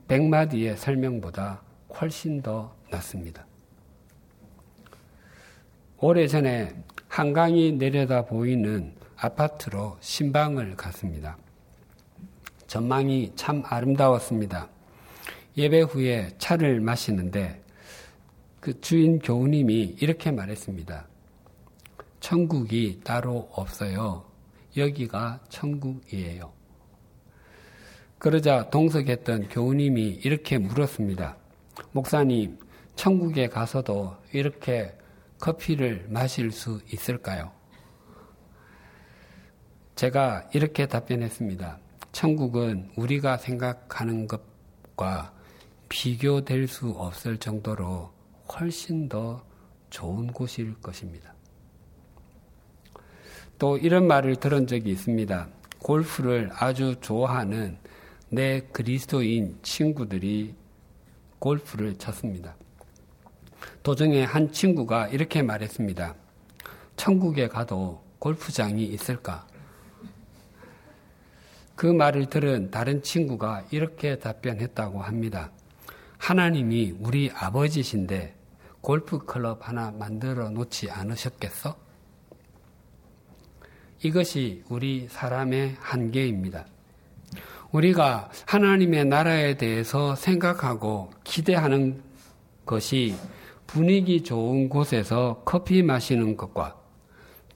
백마디의 0.09 0.76
설명보다 0.76 1.62
훨씬 2.00 2.42
더 2.42 2.74
낫습니다. 2.90 3.46
오래전에 5.98 6.74
한강이 7.09 7.72
내려다 7.72 8.24
보이는 8.24 8.94
아파트로 9.16 9.96
신방을 10.00 10.76
갔습니다. 10.76 11.37
전망이 12.66 13.33
참 13.37 13.62
아름다웠습니다. 13.64 14.68
예배 15.57 15.83
후에 15.83 16.35
차를 16.38 16.81
마시는데 16.81 17.62
그 18.61 18.81
주인 18.81 19.18
교우님이 19.18 19.96
이렇게 20.00 20.31
말했습니다. 20.31 21.07
천국이 22.20 23.00
따로 23.05 23.48
없어요. 23.52 24.24
여기가 24.76 25.40
천국이에요. 25.48 26.52
그러자 28.18 28.70
동석했던 28.70 29.48
교우님이 29.48 30.20
이렇게 30.24 30.59
물었습니다. 30.59 31.37
목사님, 31.92 32.59
천국에 32.96 33.48
가서도 33.48 34.16
이렇게 34.33 34.92
커피를 35.38 36.07
마실 36.09 36.50
수 36.50 36.81
있을까요? 36.92 37.56
제가 39.96 40.46
이렇게 40.52 40.87
답변했습니다. 40.87 41.78
천국은 42.12 42.90
우리가 42.96 43.38
생각하는 43.38 44.28
것과 44.28 45.32
비교될 45.88 46.68
수 46.68 46.90
없을 46.90 47.38
정도로 47.38 48.12
훨씬 48.52 49.09
더 49.09 49.42
좋은 49.88 50.26
곳일 50.26 50.74
것입니다. 50.82 51.35
또 53.59 53.78
이런 53.78 54.06
말을 54.06 54.37
들은 54.37 54.66
적이 54.66 54.90
있습니다. 54.90 55.48
골프를 55.78 56.50
아주 56.52 56.96
좋아하는 57.00 57.78
내 58.28 58.61
그리스도인 58.72 59.59
친구들이 59.62 60.54
골프를 61.38 61.96
쳤습니다. 61.96 62.54
도중에 63.82 64.24
한 64.24 64.52
친구가 64.52 65.09
이렇게 65.09 65.40
말했습니다. 65.40 66.14
천국에 66.96 67.48
가도 67.48 68.02
골프장이 68.18 68.85
있을까? 68.85 69.46
그 71.76 71.86
말을 71.86 72.26
들은 72.30 72.70
다른 72.70 73.02
친구가 73.02 73.66
이렇게 73.70 74.18
답변했다고 74.18 75.02
합니다. 75.02 75.52
하나님이 76.16 76.94
우리 77.00 77.30
아버지신데 77.34 78.34
골프 78.80 79.18
클럽 79.18 79.68
하나 79.68 79.90
만들어 79.90 80.48
놓지 80.48 80.90
않으셨겠어? 80.90 81.76
이것이 84.02 84.64
우리 84.70 85.06
사람의 85.10 85.76
한계입니다. 85.78 86.66
우리가 87.72 88.30
하나님의 88.46 89.04
나라에 89.04 89.56
대해서 89.58 90.14
생각하고 90.14 91.10
기대하는 91.24 92.02
것이 92.64 93.14
분위기 93.66 94.22
좋은 94.22 94.68
곳에서 94.70 95.42
커피 95.44 95.82
마시는 95.82 96.36
것과 96.38 96.80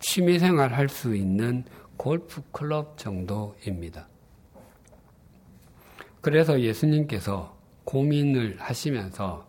취미생활 0.01 0.75
할 0.75 0.89
수 0.89 1.17
있는 1.17 1.65
골프 1.97 2.43
클럽 2.53 2.99
정도입니다. 2.99 4.10
그래서 6.21 6.61
예수님께서 6.61 7.57
고민을 7.85 8.57
하시면서 8.59 9.49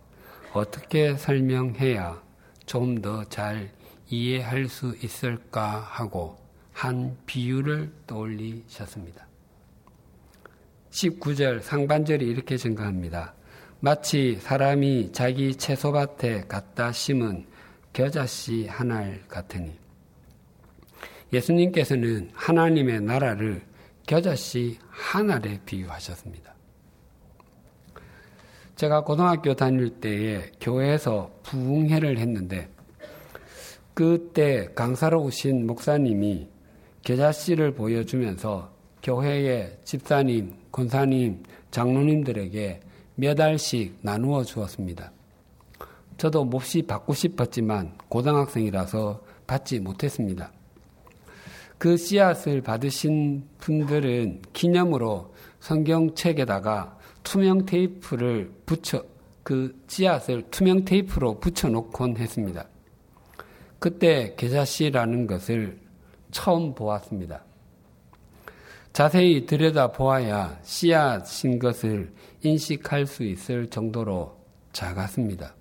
어떻게 0.53 1.15
설명해야 1.15 2.21
좀 2.65 3.01
더 3.01 3.25
잘 3.25 3.71
이해할 4.09 4.67
수 4.67 4.95
있을까 5.03 5.79
하고 5.79 6.37
한 6.73 7.17
비유를 7.25 7.91
떠올리셨습니다. 8.07 9.27
19절 10.91 11.61
상반절이 11.61 12.25
이렇게 12.27 12.57
증가합니다. 12.57 13.33
마치 13.79 14.35
사람이 14.35 15.11
자기 15.13 15.55
채소밭에 15.55 16.45
갖다 16.47 16.91
심은 16.91 17.45
겨자씨 17.93 18.67
하나를 18.67 19.23
같으니 19.27 19.77
예수님께서는 21.33 22.29
하나님의 22.33 23.01
나라를 23.01 23.61
겨자씨 24.05 24.77
하나에 24.89 25.59
비유하셨습니다. 25.65 26.53
제가 28.75 29.03
고등학교 29.03 29.53
다닐 29.53 29.89
때에 29.89 30.51
교회에서 30.59 31.31
부흥회를 31.43 32.17
했는데 32.17 32.69
그때 33.93 34.69
강사로 34.73 35.21
오신 35.23 35.67
목사님이 35.67 36.47
겨자씨를 37.03 37.73
보여주면서 37.73 38.71
교회의 39.03 39.77
집사님, 39.83 40.55
권사님, 40.71 41.43
장로님들에게 41.71 42.79
몇 43.15 43.39
알씩 43.39 43.99
나누어 44.01 44.43
주었습니다. 44.43 45.11
저도 46.17 46.45
몹시 46.45 46.83
받고 46.83 47.13
싶었지만 47.13 47.97
고등학생이라서 48.07 49.21
받지 49.47 49.79
못했습니다. 49.79 50.51
그 51.77 51.97
씨앗을 51.97 52.61
받으신 52.61 53.43
분들은 53.57 54.43
기념으로 54.53 55.33
성경책에다가 55.59 56.97
투명 57.23 57.65
테이프를 57.65 58.51
붙여 58.65 59.03
그 59.43 59.75
씨앗을 59.87 60.43
투명 60.51 60.85
테이프로 60.85 61.39
붙여 61.39 61.67
놓곤 61.69 62.17
했습니다. 62.17 62.65
그때 63.79 64.35
계자씨라는 64.37 65.27
것을 65.27 65.79
처음 66.31 66.75
보았습니다. 66.75 67.43
자세히 68.93 69.45
들여다 69.45 69.93
보아야 69.93 70.59
씨앗인 70.63 71.59
것을 71.59 72.13
인식할 72.43 73.05
수 73.05 73.23
있을 73.23 73.67
정도로 73.67 74.37
작았습니다. 74.73 75.55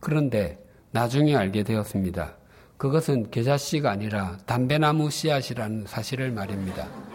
그런데 0.00 0.58
나중에 0.90 1.36
알게 1.36 1.62
되었습니다. 1.62 2.36
그것은 2.76 3.30
계자씨가 3.30 3.90
아니라 3.90 4.38
담배나무 4.46 5.10
씨앗이라는 5.10 5.84
사실을 5.86 6.32
말입니다. 6.32 7.09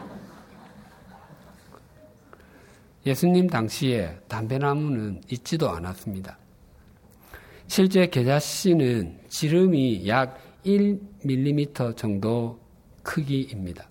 예수님 3.06 3.48
당시에 3.48 4.18
담배나무는 4.28 5.22
있지도 5.30 5.70
않았습니다. 5.70 6.38
실제 7.68 8.08
계자씨는 8.08 9.20
지름이 9.30 10.08
약 10.08 10.40
1mm 10.66 11.96
정도 11.96 12.60
크기입니다. 13.04 13.88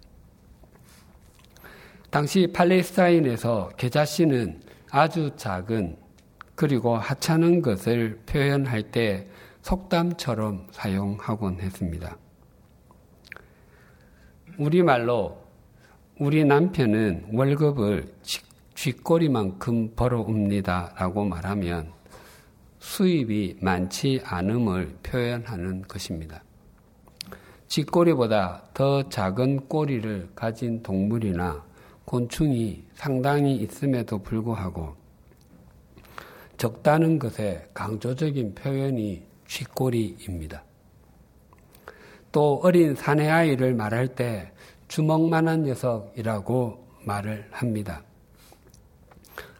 당시 2.10 2.48
팔레스타인에서 2.52 3.70
계자씨는 3.76 4.60
아주 4.90 5.30
작은 5.36 5.96
그리고 6.54 6.96
하찮은 6.96 7.62
것을 7.62 8.20
표현할 8.26 8.90
때 8.90 9.28
속담처럼 9.62 10.68
사용하곤 10.70 11.60
했습니다. 11.60 12.16
우리말로 14.58 15.42
우리 16.18 16.44
남편은 16.44 17.30
월급을 17.32 18.12
쥐꼬리만큼 18.74 19.94
벌어옵니다 19.94 20.94
라고 20.96 21.24
말하면 21.24 21.92
수입이 22.78 23.58
많지 23.60 24.20
않음을 24.24 24.98
표현하는 25.02 25.82
것입니다. 25.82 26.42
쥐꼬리보다 27.68 28.64
더 28.74 29.08
작은 29.08 29.68
꼬리를 29.68 30.30
가진 30.34 30.82
동물이나 30.82 31.64
곤충이 32.04 32.84
상당히 32.94 33.56
있음에도 33.56 34.22
불구하고 34.22 34.94
적다는 36.56 37.18
것의 37.18 37.68
강조적인 37.74 38.54
표현이 38.54 39.22
쥐꼬리입니다. 39.46 40.62
또 42.30 42.60
어린 42.62 42.94
사내 42.94 43.28
아이를 43.28 43.74
말할 43.74 44.08
때 44.08 44.52
주먹만한 44.88 45.62
녀석이라고 45.64 46.86
말을 47.04 47.48
합니다. 47.50 48.02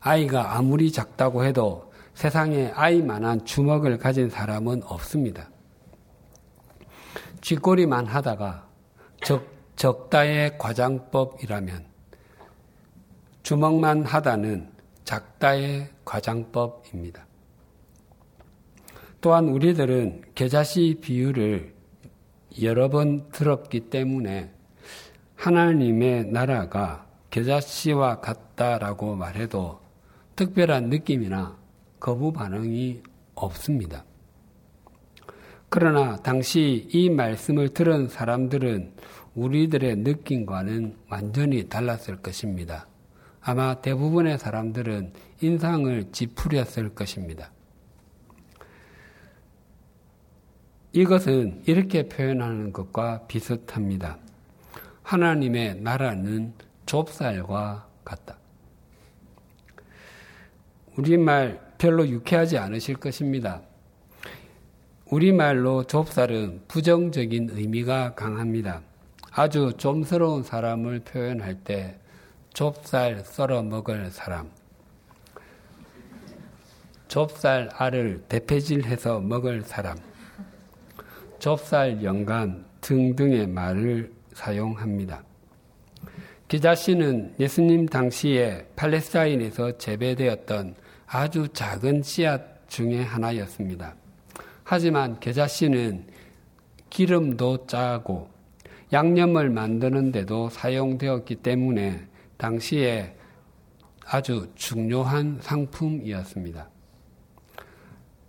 아이가 0.07 0.59
아무리 0.59 0.93
작다고 0.93 1.45
해도 1.45 1.90
세상에 2.12 2.71
아이만한 2.75 3.47
주먹을 3.47 3.97
가진 3.97 4.29
사람은 4.29 4.83
없습니다. 4.85 5.49
쥐꼬리만 7.40 8.05
하다가 8.05 8.69
적, 9.23 9.47
적다의 9.77 10.59
과장법이라면 10.59 11.87
주먹만 13.43 14.05
하다는 14.05 14.71
작다의 15.05 15.88
과장법입니다. 16.05 17.27
또한 19.23 19.49
우리들은 19.49 20.23
계자씨 20.35 20.99
비유를 21.01 21.73
여러 22.61 22.90
번 22.90 23.31
들었기 23.31 23.88
때문에 23.88 24.53
하나님의 25.37 26.27
나라가 26.27 27.07
계자씨와 27.31 28.21
같다라고 28.21 29.17
말해도 29.17 29.84
특별한 30.37 30.88
느낌이나 30.88 31.57
거부 32.01 32.33
반응이 32.33 33.03
없습니다. 33.35 34.05
그러나 35.68 36.16
당시 36.16 36.88
이 36.92 37.11
말씀을 37.11 37.70
들은 37.70 38.09
사람들은 38.09 38.92
우리들의 39.35 39.97
느낌과는 39.97 40.97
완전히 41.09 41.68
달랐을 41.68 42.16
것입니다. 42.23 42.87
아마 43.40 43.81
대부분의 43.81 44.38
사람들은 44.38 45.12
인상을 45.40 46.12
찌푸렸을 46.12 46.94
것입니다. 46.94 47.51
이것은 50.92 51.64
이렇게 51.66 52.09
표현하는 52.09 52.73
것과 52.73 53.27
비슷합니다. 53.27 54.18
하나님의 55.03 55.81
나라는 55.81 56.55
좁쌀과 56.87 57.88
같다. 58.05 58.38
우리말 60.96 61.61
별로 61.78 62.07
유쾌하지 62.07 62.59
않으실 62.59 62.96
것입니다. 62.96 63.62
우리말로 65.11 65.85
좁쌀은 65.85 66.62
부정적인 66.68 67.50
의미가 67.52 68.14
강합니다. 68.14 68.80
아주 69.33 69.72
좀스러운 69.76 70.42
사람을 70.44 71.00
표현할 71.00 71.57
때 71.64 71.98
좁쌀 72.52 73.24
썰어 73.24 73.62
먹을 73.62 74.11
사람, 74.12 74.48
좁쌀 77.09 77.68
알을 77.72 78.24
대패질해서 78.28 79.20
먹을 79.20 79.62
사람, 79.62 79.98
좁쌀 81.40 82.04
영감 82.04 82.64
등등의 82.80 83.48
말을 83.48 84.12
사용합니다. 84.33 85.24
기자 86.46 86.74
씨는 86.74 87.35
예수님 87.40 87.87
당시에 87.87 88.68
팔레스타인에서 88.76 89.76
재배되었던 89.78 90.76
아주 91.14 91.46
작은 91.46 92.03
씨앗 92.03 92.68
중의 92.68 93.05
하나였습니다. 93.05 93.94
하지만 94.64 95.20
계자 95.20 95.46
씨는 95.46 96.09
기름도 96.90 97.68
짜고 97.68 98.29
양념을 98.92 99.48
만드는데도 99.48 100.48
사용되었기 100.50 101.37
때문에 101.37 102.05
당시에 102.37 103.14
아주 104.05 104.50
중요한 104.57 105.38
상품이었습니다. 105.40 106.68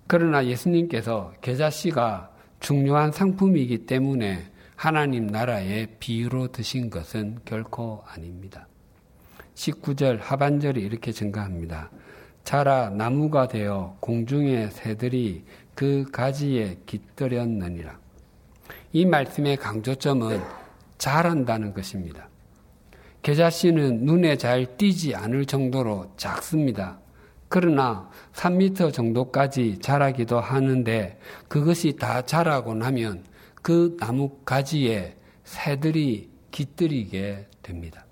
그러나 0.06 0.45
예수님께서 0.45 1.34
계자 1.41 1.71
씨가 1.71 2.30
중요한 2.60 3.12
상품이기 3.12 3.88
때문에 3.88 4.52
하나님 4.76 5.26
나라의 5.26 5.88
비유로 6.00 6.52
드신 6.52 6.91
것은 6.91 7.39
결코 7.45 8.04
아닙니다. 8.06 8.67
19절 9.56 10.19
하반절이 10.19 10.80
이렇게 10.80 11.12
증가합니다. 11.12 11.89
자라 12.45 12.91
나무가 12.91 13.47
되어 13.47 13.97
공중의 13.99 14.69
새들이 14.69 15.43
그 15.73 16.05
가지에 16.12 16.77
깃들였느니라. 16.86 17.99
이 18.93 19.05
말씀의 19.05 19.58
강조점은 19.58 20.41
자란다는 20.99 21.73
것입니다. 21.73 22.29
계자씨는 23.23 24.05
눈에 24.05 24.38
잘 24.38 24.77
띄지 24.77 25.15
않을 25.15 25.47
정도로 25.47 26.13
작습니다. 26.17 26.99
그러나 27.49 28.10
3미터 28.34 28.93
정도까지 28.93 29.79
자라기도 29.79 30.39
하는데 30.39 31.19
그것이 31.47 31.95
다 31.95 32.21
자라고 32.21 32.75
나면 32.75 33.23
그 33.63 33.97
나무 33.99 34.38
가지에 34.45 35.15
새들이 35.43 36.29
깃들이게 36.51 37.47
됩니다. 37.63 38.05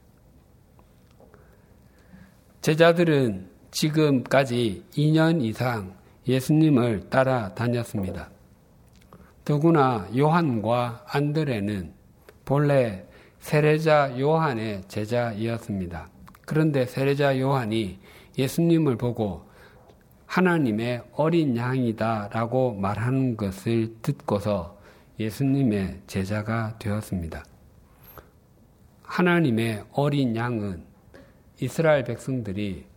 제자들은 2.61 3.52
지금까지 3.73 4.83
2년 4.93 5.41
이상 5.41 5.95
예수님을 6.27 7.09
따라 7.09 7.53
다녔습니다. 7.55 8.29
더구나 9.43 10.07
요한과 10.15 11.05
안드레는 11.07 11.91
본래 12.45 13.05
세례자 13.39 14.19
요한의 14.19 14.83
제자이었습니다. 14.87 16.07
그런데 16.45 16.85
세례자 16.85 17.39
요한이 17.39 17.99
예수님을 18.37 18.95
보고 18.95 19.49
하나님의 20.27 21.03
어린 21.13 21.57
양이다 21.57 22.29
라고 22.31 22.73
말하는 22.73 23.35
것을 23.35 23.95
듣고서 24.01 24.79
예수님의 25.19 26.01
제자가 26.07 26.77
되었습니다. 26.79 27.43
하나님의 29.03 29.83
어린 29.91 30.35
양은 30.35 30.83
이스라엘 31.59 32.03
백성들이 32.03 32.92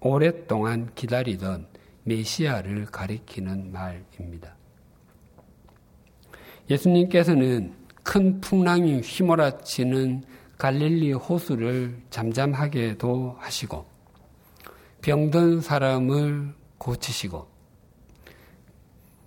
오랫동안 0.00 0.90
기다리던 0.94 1.66
메시아를 2.04 2.86
가리키는 2.86 3.72
말입니다. 3.72 4.56
예수님께서는 6.70 7.74
큰 8.02 8.40
풍랑이 8.40 9.00
휘몰아치는 9.00 10.24
갈릴리 10.56 11.12
호수를 11.12 12.02
잠잠하게도 12.10 13.36
하시고 13.38 13.86
병든 15.02 15.60
사람을 15.60 16.54
고치시고 16.78 17.46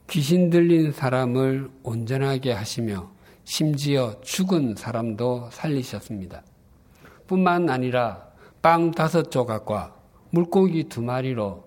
귀신 0.09 0.49
들린 0.49 0.91
사람을 0.91 1.69
온전하게 1.83 2.51
하시며 2.51 3.11
심지어 3.43 4.19
죽은 4.21 4.75
사람도 4.75 5.49
살리셨습니다. 5.51 6.43
뿐만 7.27 7.69
아니라 7.69 8.29
빵 8.61 8.91
다섯 8.91 9.31
조각과 9.31 10.00
물고기 10.31 10.85
두 10.85 11.01
마리로 11.01 11.63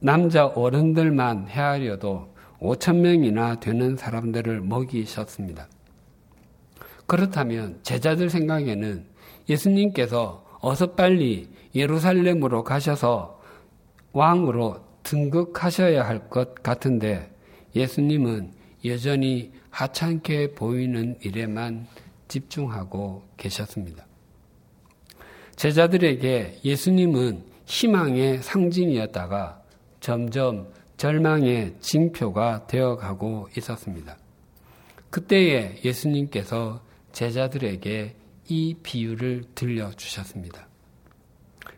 남자 0.00 0.46
어른들만 0.46 1.48
헤아려도 1.48 2.34
5천 2.60 2.96
명이나 2.96 3.60
되는 3.60 3.96
사람들을 3.96 4.60
먹이셨습니다. 4.62 5.68
그렇다면 7.06 7.80
제자들 7.82 8.30
생각에는 8.30 9.06
예수님께서 9.48 10.44
어서 10.60 10.92
빨리 10.92 11.48
예루살렘으로 11.74 12.64
가셔서 12.64 13.40
왕으로 14.12 14.82
등극하셔야 15.02 16.06
할 16.06 16.28
것 16.30 16.62
같은데 16.62 17.30
예수님은 17.74 18.52
여전히 18.84 19.52
하찮게 19.70 20.54
보이는 20.54 21.18
일에만 21.20 21.86
집중하고 22.28 23.22
계셨습니다. 23.36 24.06
제자들에게 25.56 26.60
예수님은 26.64 27.44
희망의 27.66 28.42
상징이었다가 28.42 29.62
점점 30.00 30.72
절망의 30.96 31.76
징표가 31.80 32.66
되어가고 32.66 33.48
있었습니다. 33.56 34.16
그때에 35.10 35.80
예수님께서 35.84 36.82
제자들에게 37.12 38.16
이 38.48 38.74
비유를 38.82 39.44
들려주셨습니다. 39.54 40.68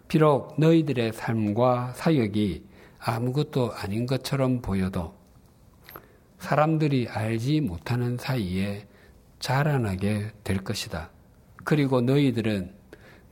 비록 0.08 0.58
너희들의 0.58 1.12
삶과 1.12 1.92
사역이 1.94 2.64
아무것도 2.98 3.72
아닌 3.72 4.06
것처럼 4.06 4.62
보여도 4.62 5.14
사람들이 6.38 7.08
알지 7.08 7.60
못하는 7.60 8.16
사이에 8.16 8.86
자라나게 9.38 10.30
될 10.42 10.58
것이다. 10.58 11.10
그리고 11.64 12.00
너희들은 12.00 12.74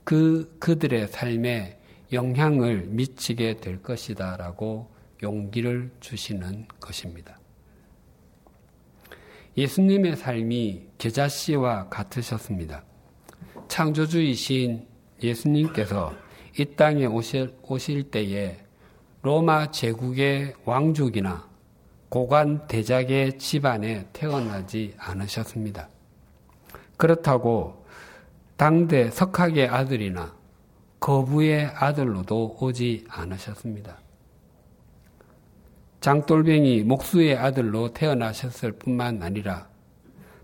그, 0.05 0.55
그들의 0.59 1.07
삶에 1.07 1.79
영향을 2.13 2.85
미치게 2.87 3.57
될 3.57 3.81
것이다. 3.81 4.37
라고 4.37 4.89
용기를 5.21 5.91
주시는 5.99 6.67
것입니다. 6.79 7.39
예수님의 9.57 10.15
삶이 10.15 10.83
계자씨와 10.99 11.89
같으셨습니다. 11.89 12.83
창조주이신 13.67 14.87
예수님께서 15.23 16.13
이 16.59 16.65
땅에 16.75 17.05
오실, 17.05 17.55
오실 17.63 18.11
때에 18.11 18.59
로마 19.23 19.71
제국의 19.71 20.53
왕족이나 20.65 21.49
고관 22.09 22.67
대작의 22.67 23.39
집안에 23.39 24.07
태어나지 24.13 24.93
않으셨습니다. 24.97 25.89
그렇다고 26.95 27.84
당대 28.57 29.11
석학의 29.11 29.67
아들이나 29.67 30.33
거부의 30.99 31.65
아들로도 31.65 32.57
오지 32.61 33.05
않으셨습니다. 33.09 33.99
장돌뱅이 35.99 36.83
목수의 36.83 37.35
아들로 37.37 37.91
태어나셨을 37.93 38.73
뿐만 38.73 39.21
아니라 39.23 39.67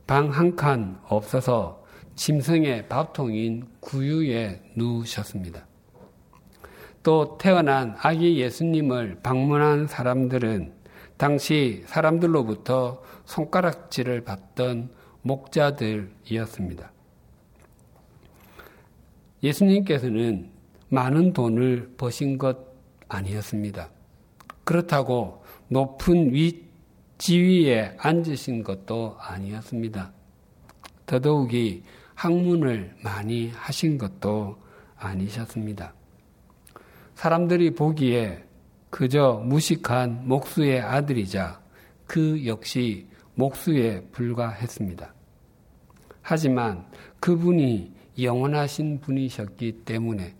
방 0.08 0.30
한 0.32 0.56
칸 0.56 1.00
없어서 1.08 1.84
짐승의 2.16 2.90
밥통인 2.90 3.68
구유에 3.80 4.62
누우셨습니다. 4.76 5.66
또 7.04 7.38
태어난 7.40 7.96
아기 8.02 8.40
예수님을 8.40 9.20
방문한 9.24 9.88
사람들은 9.88 10.74
당시 11.18 11.84
사람들로부터 11.88 13.02
손가락질을 13.26 14.22
받던 14.26 14.90
목자들이었습니다. 15.22 16.92
예수님께서는 19.44 20.50
많은 20.90 21.34
돈을 21.34 21.94
버신 21.98 22.38
것 22.38 22.58
아니었습니다. 23.08 23.90
그렇다고 24.64 25.44
높은 25.68 26.34
위, 26.34 26.66
지위에 27.18 27.96
앉으신 27.98 28.64
것도 28.64 29.16
아니었습니다. 29.20 30.12
더더욱이 31.06 31.84
학문을 32.16 32.96
많이 33.04 33.50
하신 33.50 33.98
것도 33.98 34.58
아니셨습니다. 34.96 35.94
사람들이 37.16 37.72
보기에 37.76 38.44
그저 38.90 39.42
무식한 39.46 40.28
목수의 40.28 40.82
아들이자 40.82 41.62
그 42.06 42.46
역시 42.46 43.08
목수에 43.36 44.02
불과했습니다. 44.12 45.14
하지만 46.22 46.86
그분이 47.20 47.94
영원하신 48.20 49.00
분이셨기 49.00 49.84
때문에 49.86 50.36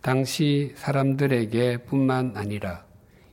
당시 0.00 0.72
사람들에게 0.76 1.78
뿐만 1.84 2.36
아니라 2.36 2.84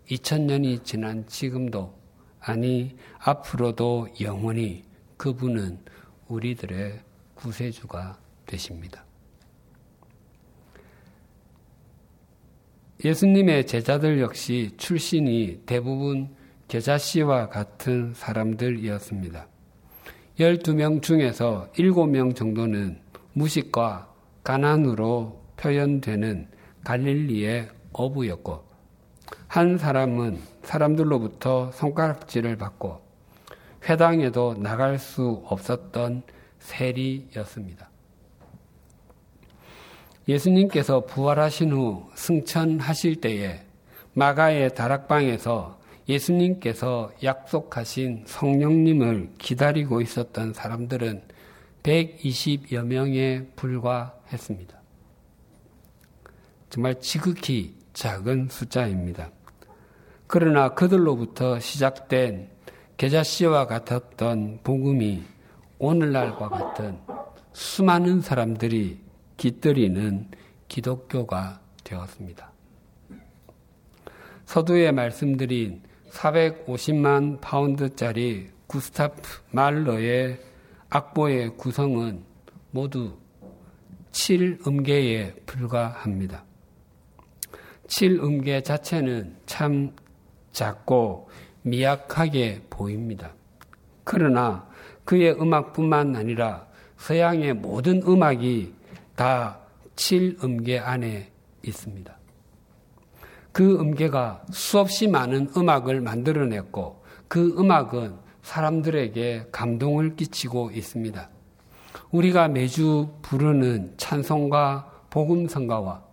2000년이 0.10 0.84
지난 0.84 1.26
지금도 1.28 1.94
아니 2.40 2.96
앞으로도 3.20 4.08
영원히 4.22 4.84
그분은 5.18 5.80
우리들의 6.28 7.00
구세주가 7.36 8.18
되십니다. 8.46 9.06
예수님의 13.04 13.66
제자들 13.68 14.22
역시 14.22 14.72
출신이 14.78 15.64
대부분 15.66 16.36
겨자씨와 16.68 17.50
같은 17.50 18.14
사람들이었습니다. 18.14 19.48
12명 20.40 21.02
중에서 21.02 21.70
7명 21.76 22.36
정도는 22.36 23.00
무식과 23.34 24.10
가난으로 24.44 25.41
표현되는 25.58 26.48
갈릴리의 26.84 27.70
어부였고, 27.94 28.72
한 29.48 29.78
사람은 29.78 30.39
사람들로부터 30.63 31.72
손가락질을 31.74 32.58
받고 32.58 33.02
회당에도 33.88 34.56
나갈 34.58 34.98
수 34.98 35.44
없었던 35.46 36.24
세리였습니다. 36.60 37.89
예수님께서 40.28 41.02
부활하신 41.02 41.72
후 41.72 42.10
승천하실 42.15 43.22
때에 43.22 43.63
마가의 44.13 44.76
다락방에서 44.76 45.80
예수님께서 46.08 47.12
약속하신 47.24 48.24
성령님을 48.28 49.32
기다리고 49.38 50.02
있었던 50.02 50.54
사람들은 50.54 51.24
120여 51.84 52.86
명에 52.86 53.48
불과했습니다. 53.56 54.80
정말 56.70 57.00
지극히 57.00 57.76
작은 57.94 58.48
숫자입니다. 58.50 59.32
그러나 60.28 60.70
그들로부터 60.70 61.60
시작된 61.60 62.50
계자씨와 62.98 63.67
같았던 63.67 64.60
복음이 64.63 65.24
오늘날과 65.80 66.50
같은 66.50 67.00
수많은 67.54 68.22
사람들이 68.22 69.02
깃들이는 69.38 70.30
기독교가 70.67 71.60
되었습니다. 71.84 72.52
서두에 74.46 74.91
말씀드린 74.91 75.82
450만 76.12 77.41
파운드짜리 77.41 78.50
구스타프 78.67 79.22
말러의 79.52 80.51
악보의 80.93 81.56
구성은 81.56 82.21
모두 82.71 83.17
7음계에 84.12 85.45
불과합니다. 85.45 86.43
7음계 87.88 88.62
자체는 88.62 89.38
참 89.45 89.95
작고 90.51 91.30
미약하게 91.62 92.63
보입니다. 92.69 93.34
그러나 94.04 94.67
그의 95.06 95.32
음악뿐만 95.39 96.17
아니라 96.17 96.67
서양의 96.97 97.54
모든 97.54 98.01
음악이 98.04 98.73
다 99.15 99.60
7음계 99.95 100.82
안에 100.84 101.32
있습니다. 101.63 102.17
그 103.54 103.80
음계가 103.80 104.43
수없이 104.51 105.08
많은 105.08 105.51
음악을 105.56 106.01
만들어냈고 106.01 107.01
그 107.30 107.56
음악은 107.58 108.31
사람들에게 108.41 109.47
감동을 109.51 110.15
끼치고 110.15 110.71
있습니다. 110.71 111.30
우리가 112.12 112.47
매주 112.47 113.10
부르는 113.21 113.93
찬송과 113.97 115.06
복음성가와 115.10 116.04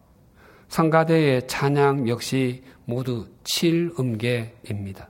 성가대의 0.69 1.47
찬양 1.49 2.09
역시 2.09 2.63
모두 2.85 3.27
7음계입니다. 3.45 5.07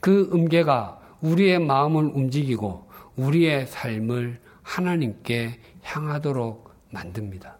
그 0.00 0.30
음계가 0.32 1.00
우리의 1.20 1.58
마음을 1.58 2.04
움직이고 2.04 2.88
우리의 3.16 3.66
삶을 3.66 4.40
하나님께 4.62 5.58
향하도록 5.82 6.70
만듭니다. 6.90 7.58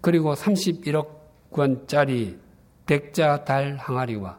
그리고 0.00 0.34
31억 0.34 1.18
권짜리 1.52 2.38
백자 2.86 3.44
달 3.44 3.76
항아리와 3.76 4.38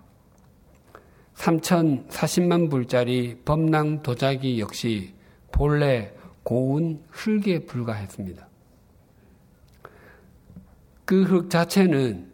3,040만 1.40 2.70
불짜리 2.70 3.38
범랑 3.46 4.04
도자기 4.04 4.60
역시 4.60 5.14
본래 5.52 6.12
고운 6.44 7.02
흙에 7.10 7.66
불과했습니다. 7.66 8.48
그 11.06 11.24
흙 11.24 11.50
자체는 11.50 12.30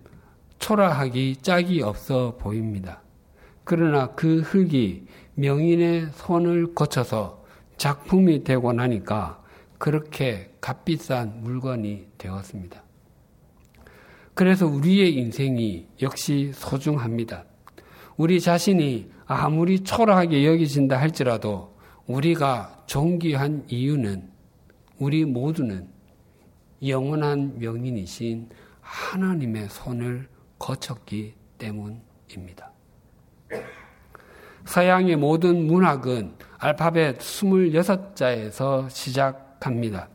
초라하기 0.60 1.38
짝이 1.38 1.82
없어 1.82 2.36
보입니다. 2.38 3.02
그러나 3.63 4.08
그 4.15 4.41
흙이 4.41 5.06
명인의 5.36 6.08
손을 6.13 6.74
거쳐서 6.74 7.46
작품이 7.78 8.44
되고 8.44 8.74
나니까 8.74 9.44
그렇게 9.78 10.52
값비싼 10.62 11.44
물건이 11.44 12.08
되었습니다. 12.18 12.84
그래서 14.34 14.65
우리의 14.68 15.13
인생이 15.13 15.88
역시 16.02 16.52
소중합니다. 16.54 17.46
우리 18.17 18.39
자신이 18.39 19.12
아무리 19.25 19.82
초라하게 19.82 20.45
여기진다 20.45 20.97
할지라도 20.97 21.75
우리가 22.08 22.84
존귀한 22.86 23.65
이유는 23.67 24.29
우리 25.00 25.25
모두는 25.25 25.90
영원한 26.85 27.60
명인이신 27.60 28.50
하나님의 28.79 29.67
손을 29.69 30.29
거쳤기 30.60 31.33
때문입니다. 31.58 32.71
서양의 34.65 35.17
모든 35.17 35.67
문학은 35.67 36.35
알파벳 36.58 37.19
26자에서 37.19 38.90
시작합니다. 38.90 40.08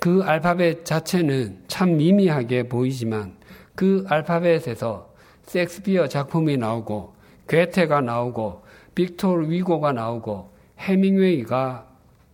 그 0.00 0.22
알파벳 0.22 0.84
자체는 0.84 1.64
참 1.66 1.96
미미하게 1.96 2.68
보이지만 2.68 3.36
그 3.74 4.04
알파벳에서 4.08 5.14
섹스피어 5.44 6.08
작품이 6.08 6.56
나오고 6.56 7.14
괴테가 7.48 8.00
나오고 8.00 8.62
빅토르 8.94 9.48
위고가 9.48 9.92
나오고 9.92 10.52
해밍웨이가 10.78 11.86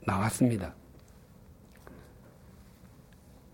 나왔습니다. 0.07 0.75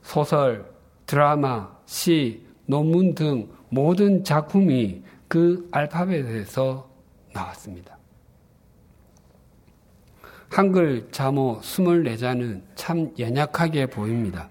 소설, 0.03 0.71
드라마, 1.07 1.71
시, 1.87 2.45
논문 2.67 3.15
등 3.15 3.49
모든 3.69 4.23
작품이 4.23 5.03
그 5.29 5.69
알파벳에서 5.73 6.89
나왔습니다. 7.33 7.99
한글 10.49 11.09
자모 11.11 11.61
24자는 11.61 12.63
참 12.77 13.11
연약하게 13.19 13.87
보입니다. 13.87 14.49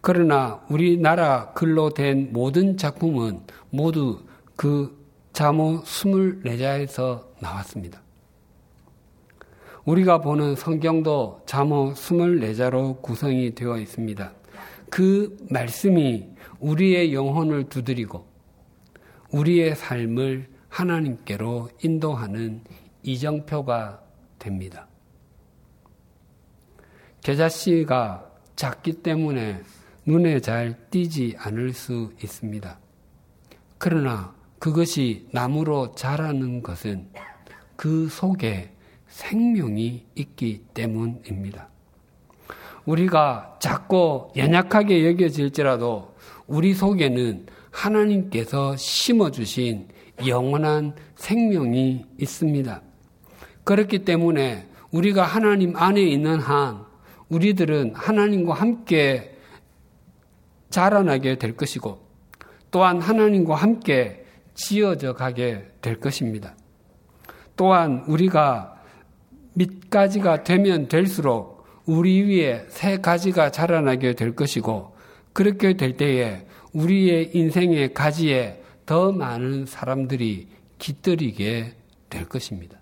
그러나 0.00 0.64
우리나라 0.70 1.52
글로 1.52 1.90
된 1.90 2.32
모든 2.32 2.78
작품은 2.78 3.40
모두 3.68 4.22
그 4.56 4.95
자모 5.36 5.82
24자에서 5.82 7.22
나왔습니다. 7.40 8.00
우리가 9.84 10.22
보는 10.22 10.56
성경도 10.56 11.42
자모 11.44 11.92
24자로 11.92 13.02
구성이 13.02 13.54
되어 13.54 13.76
있습니다. 13.76 14.32
그 14.88 15.36
말씀이 15.50 16.26
우리의 16.58 17.12
영혼을 17.12 17.68
두드리고 17.68 18.26
우리의 19.30 19.76
삶을 19.76 20.48
하나님께로 20.70 21.68
인도하는 21.82 22.64
이정표가 23.02 24.02
됩니다. 24.38 24.88
계자씨가 27.20 28.26
작기 28.56 29.02
때문에 29.02 29.60
눈에 30.06 30.40
잘 30.40 30.88
띄지 30.88 31.36
않을 31.36 31.74
수 31.74 32.10
있습니다. 32.22 32.78
그러나 33.76 34.35
그것이 34.58 35.26
나무로 35.32 35.94
자라는 35.94 36.62
것은 36.62 37.08
그 37.76 38.08
속에 38.08 38.72
생명이 39.08 40.04
있기 40.14 40.64
때문입니다. 40.74 41.68
우리가 42.84 43.58
작고 43.60 44.32
연약하게 44.36 45.06
여겨질지라도 45.06 46.14
우리 46.46 46.74
속에는 46.74 47.46
하나님께서 47.70 48.76
심어주신 48.76 49.88
영원한 50.26 50.94
생명이 51.16 52.06
있습니다. 52.18 52.82
그렇기 53.64 54.04
때문에 54.04 54.68
우리가 54.90 55.24
하나님 55.24 55.76
안에 55.76 56.00
있는 56.00 56.38
한 56.38 56.84
우리들은 57.28 57.94
하나님과 57.94 58.54
함께 58.54 59.36
자라나게 60.70 61.36
될 61.38 61.56
것이고 61.56 62.00
또한 62.70 63.00
하나님과 63.00 63.54
함께 63.56 64.25
지어져 64.56 65.14
가게 65.14 65.70
될 65.80 66.00
것입니다. 66.00 66.56
또한 67.54 68.04
우리가 68.08 68.82
밑가지가 69.54 70.42
되면 70.42 70.88
될수록 70.88 71.64
우리 71.86 72.22
위에 72.22 72.66
새 72.68 72.98
가지가 72.98 73.52
자라나게 73.52 74.14
될 74.14 74.34
것이고 74.34 74.96
그렇게 75.32 75.76
될 75.76 75.96
때에 75.96 76.46
우리의 76.72 77.30
인생의 77.34 77.94
가지에 77.94 78.62
더 78.84 79.12
많은 79.12 79.66
사람들이 79.66 80.48
깃들이게 80.78 81.74
될 82.10 82.28
것입니다. 82.28 82.78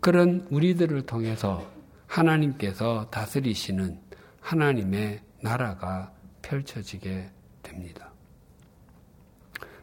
그런 0.00 0.46
우리들을 0.50 1.02
통해서 1.02 1.70
하나님께서 2.06 3.08
다스리시는 3.10 4.00
하나님의 4.40 5.20
나라가 5.40 6.12
펼쳐지게 6.42 7.30
됩니다. 7.62 8.11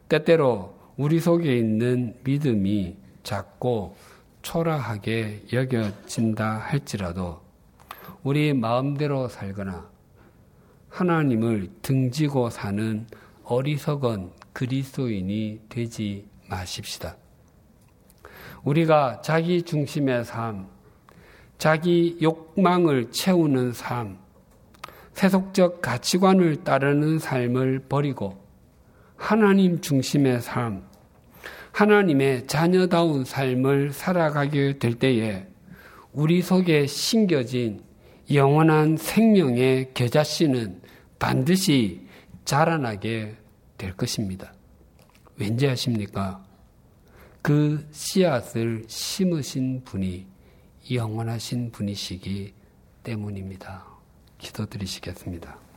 때때로 0.10 0.76
우리 0.98 1.20
속에 1.20 1.56
있는 1.56 2.16
믿음이 2.24 2.98
작고 3.24 3.96
초라하게 4.42 5.44
여겨진다 5.54 6.58
할지라도 6.58 7.42
우리 8.24 8.54
마음대로 8.54 9.28
살거나 9.28 9.88
하나님을 10.90 11.70
등지고 11.84 12.50
사는 12.50 13.06
어리석은 13.44 14.32
그리스도인이 14.52 15.62
되지 15.70 16.28
마십시다. 16.50 17.16
우리가 18.64 19.22
자기 19.22 19.62
중심의 19.62 20.26
삶, 20.26 20.68
자기 21.60 22.18
욕망을 22.22 23.12
채우는 23.12 23.74
삶, 23.74 24.18
세속적 25.14 25.82
가치관을 25.82 26.64
따르는 26.64 27.20
삶을 27.20 27.86
버리고 27.88 28.49
하나님 29.20 29.82
중심의 29.82 30.42
삶, 30.42 30.82
하나님의 31.74 32.48
자녀다운 32.48 33.26
삶을 33.26 33.92
살아가게 33.92 34.80
될 34.80 34.96
때에 34.96 35.46
우리 36.14 36.42
속에 36.42 36.88
심겨진 36.88 37.84
영원한 38.34 38.96
생명의 38.96 39.92
계자씨는 39.94 40.82
반드시 41.20 42.08
자라나게 42.46 43.36
될 43.78 43.94
것입니다. 43.96 44.54
왠지 45.36 45.68
아십니까? 45.68 46.44
그 47.42 47.86
씨앗을 47.92 48.86
심으신 48.88 49.84
분이 49.84 50.26
영원하신 50.92 51.72
분이시기 51.72 52.54
때문입니다. 53.04 53.86
기도드리시겠습니다. 54.38 55.69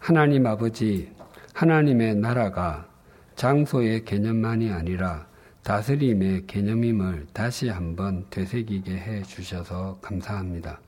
하나님 0.00 0.46
아버지, 0.46 1.12
하나님의 1.52 2.16
나라가 2.16 2.88
장소의 3.36 4.06
개념만이 4.06 4.70
아니라 4.70 5.28
다스림의 5.62 6.46
개념임을 6.46 7.26
다시 7.34 7.68
한번 7.68 8.24
되새기게 8.30 8.92
해 8.92 9.22
주셔서 9.22 9.98
감사합니다. 10.00 10.80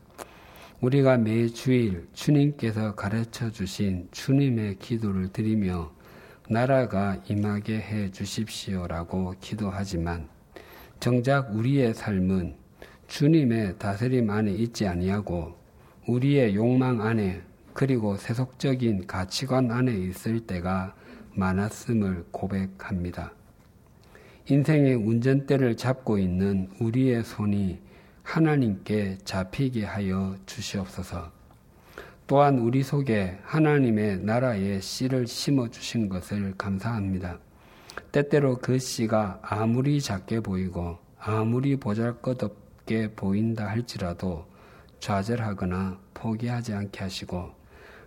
우리가 0.80 1.18
매 1.18 1.46
주일 1.46 2.08
주님께서 2.14 2.94
가르쳐 2.94 3.50
주신 3.50 4.08
주님의 4.12 4.78
기도를 4.78 5.28
드리며 5.28 5.92
나라가 6.48 7.22
임하게 7.28 7.80
해 7.80 8.10
주십시오라고 8.10 9.34
기도하지만 9.40 10.26
정작 11.00 11.54
우리의 11.54 11.92
삶은 11.92 12.56
주님의 13.08 13.78
다스림 13.78 14.30
안에 14.30 14.52
있지 14.52 14.86
아니하고 14.86 15.54
우리의 16.08 16.56
욕망 16.56 17.02
안에 17.02 17.42
그리고 17.74 18.16
세속적인 18.16 19.06
가치관 19.06 19.70
안에 19.70 19.92
있을 19.92 20.40
때가 20.40 20.94
많았음을 21.34 22.26
고백합니다. 22.30 23.32
인생의 24.48 24.94
운전대를 24.96 25.76
잡고 25.76 26.18
있는 26.18 26.68
우리의 26.80 27.24
손이 27.24 27.80
하나님께 28.22 29.18
잡히게 29.24 29.84
하여 29.84 30.36
주시옵소서. 30.46 31.30
또한 32.26 32.58
우리 32.58 32.82
속에 32.82 33.38
하나님의 33.42 34.18
나라의 34.18 34.80
씨를 34.80 35.26
심어 35.26 35.68
주신 35.68 36.08
것을 36.08 36.54
감사합니다. 36.56 37.38
때때로 38.10 38.58
그 38.58 38.78
씨가 38.78 39.40
아무리 39.42 40.00
작게 40.00 40.40
보이고 40.40 40.98
아무리 41.18 41.76
보잘 41.76 42.20
것 42.20 42.42
없게 42.42 43.12
보인다 43.14 43.68
할지라도 43.68 44.46
좌절하거나 45.00 45.98
포기하지 46.14 46.74
않게 46.74 47.00
하시고 47.00 47.61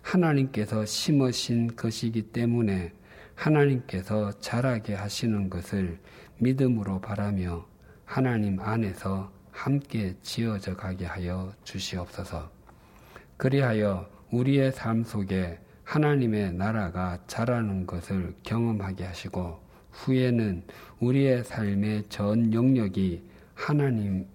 하나님께서 0.05 0.85
심으신 0.85 1.75
것이기 1.75 2.21
때문에 2.31 2.93
하나님께서 3.33 4.39
자라게 4.39 4.93
하시는 4.93 5.49
것을 5.49 5.99
믿음으로 6.37 7.01
바라며 7.01 7.65
하나님 8.05 8.59
안에서 8.59 9.31
함께 9.51 10.15
지어져 10.21 10.75
가게 10.75 11.05
하여 11.05 11.51
주시옵소서. 11.63 12.51
그리하여 13.37 14.07
우리의 14.31 14.71
삶 14.73 15.03
속에 15.03 15.59
하나님의 15.83 16.53
나라가 16.53 17.17
자라는 17.25 17.87
것을 17.87 18.35
경험하게 18.43 19.05
하시고 19.05 19.59
후에는 19.91 20.63
우리의 20.99 21.43
삶의 21.43 22.03
전 22.09 22.53
영역이 22.53 23.23
하나님의 23.55 24.27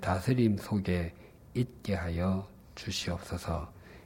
다스림 0.00 0.58
속에 0.58 1.14
있게 1.54 1.94
하여 1.94 2.46
주시옵소서. 2.74 3.71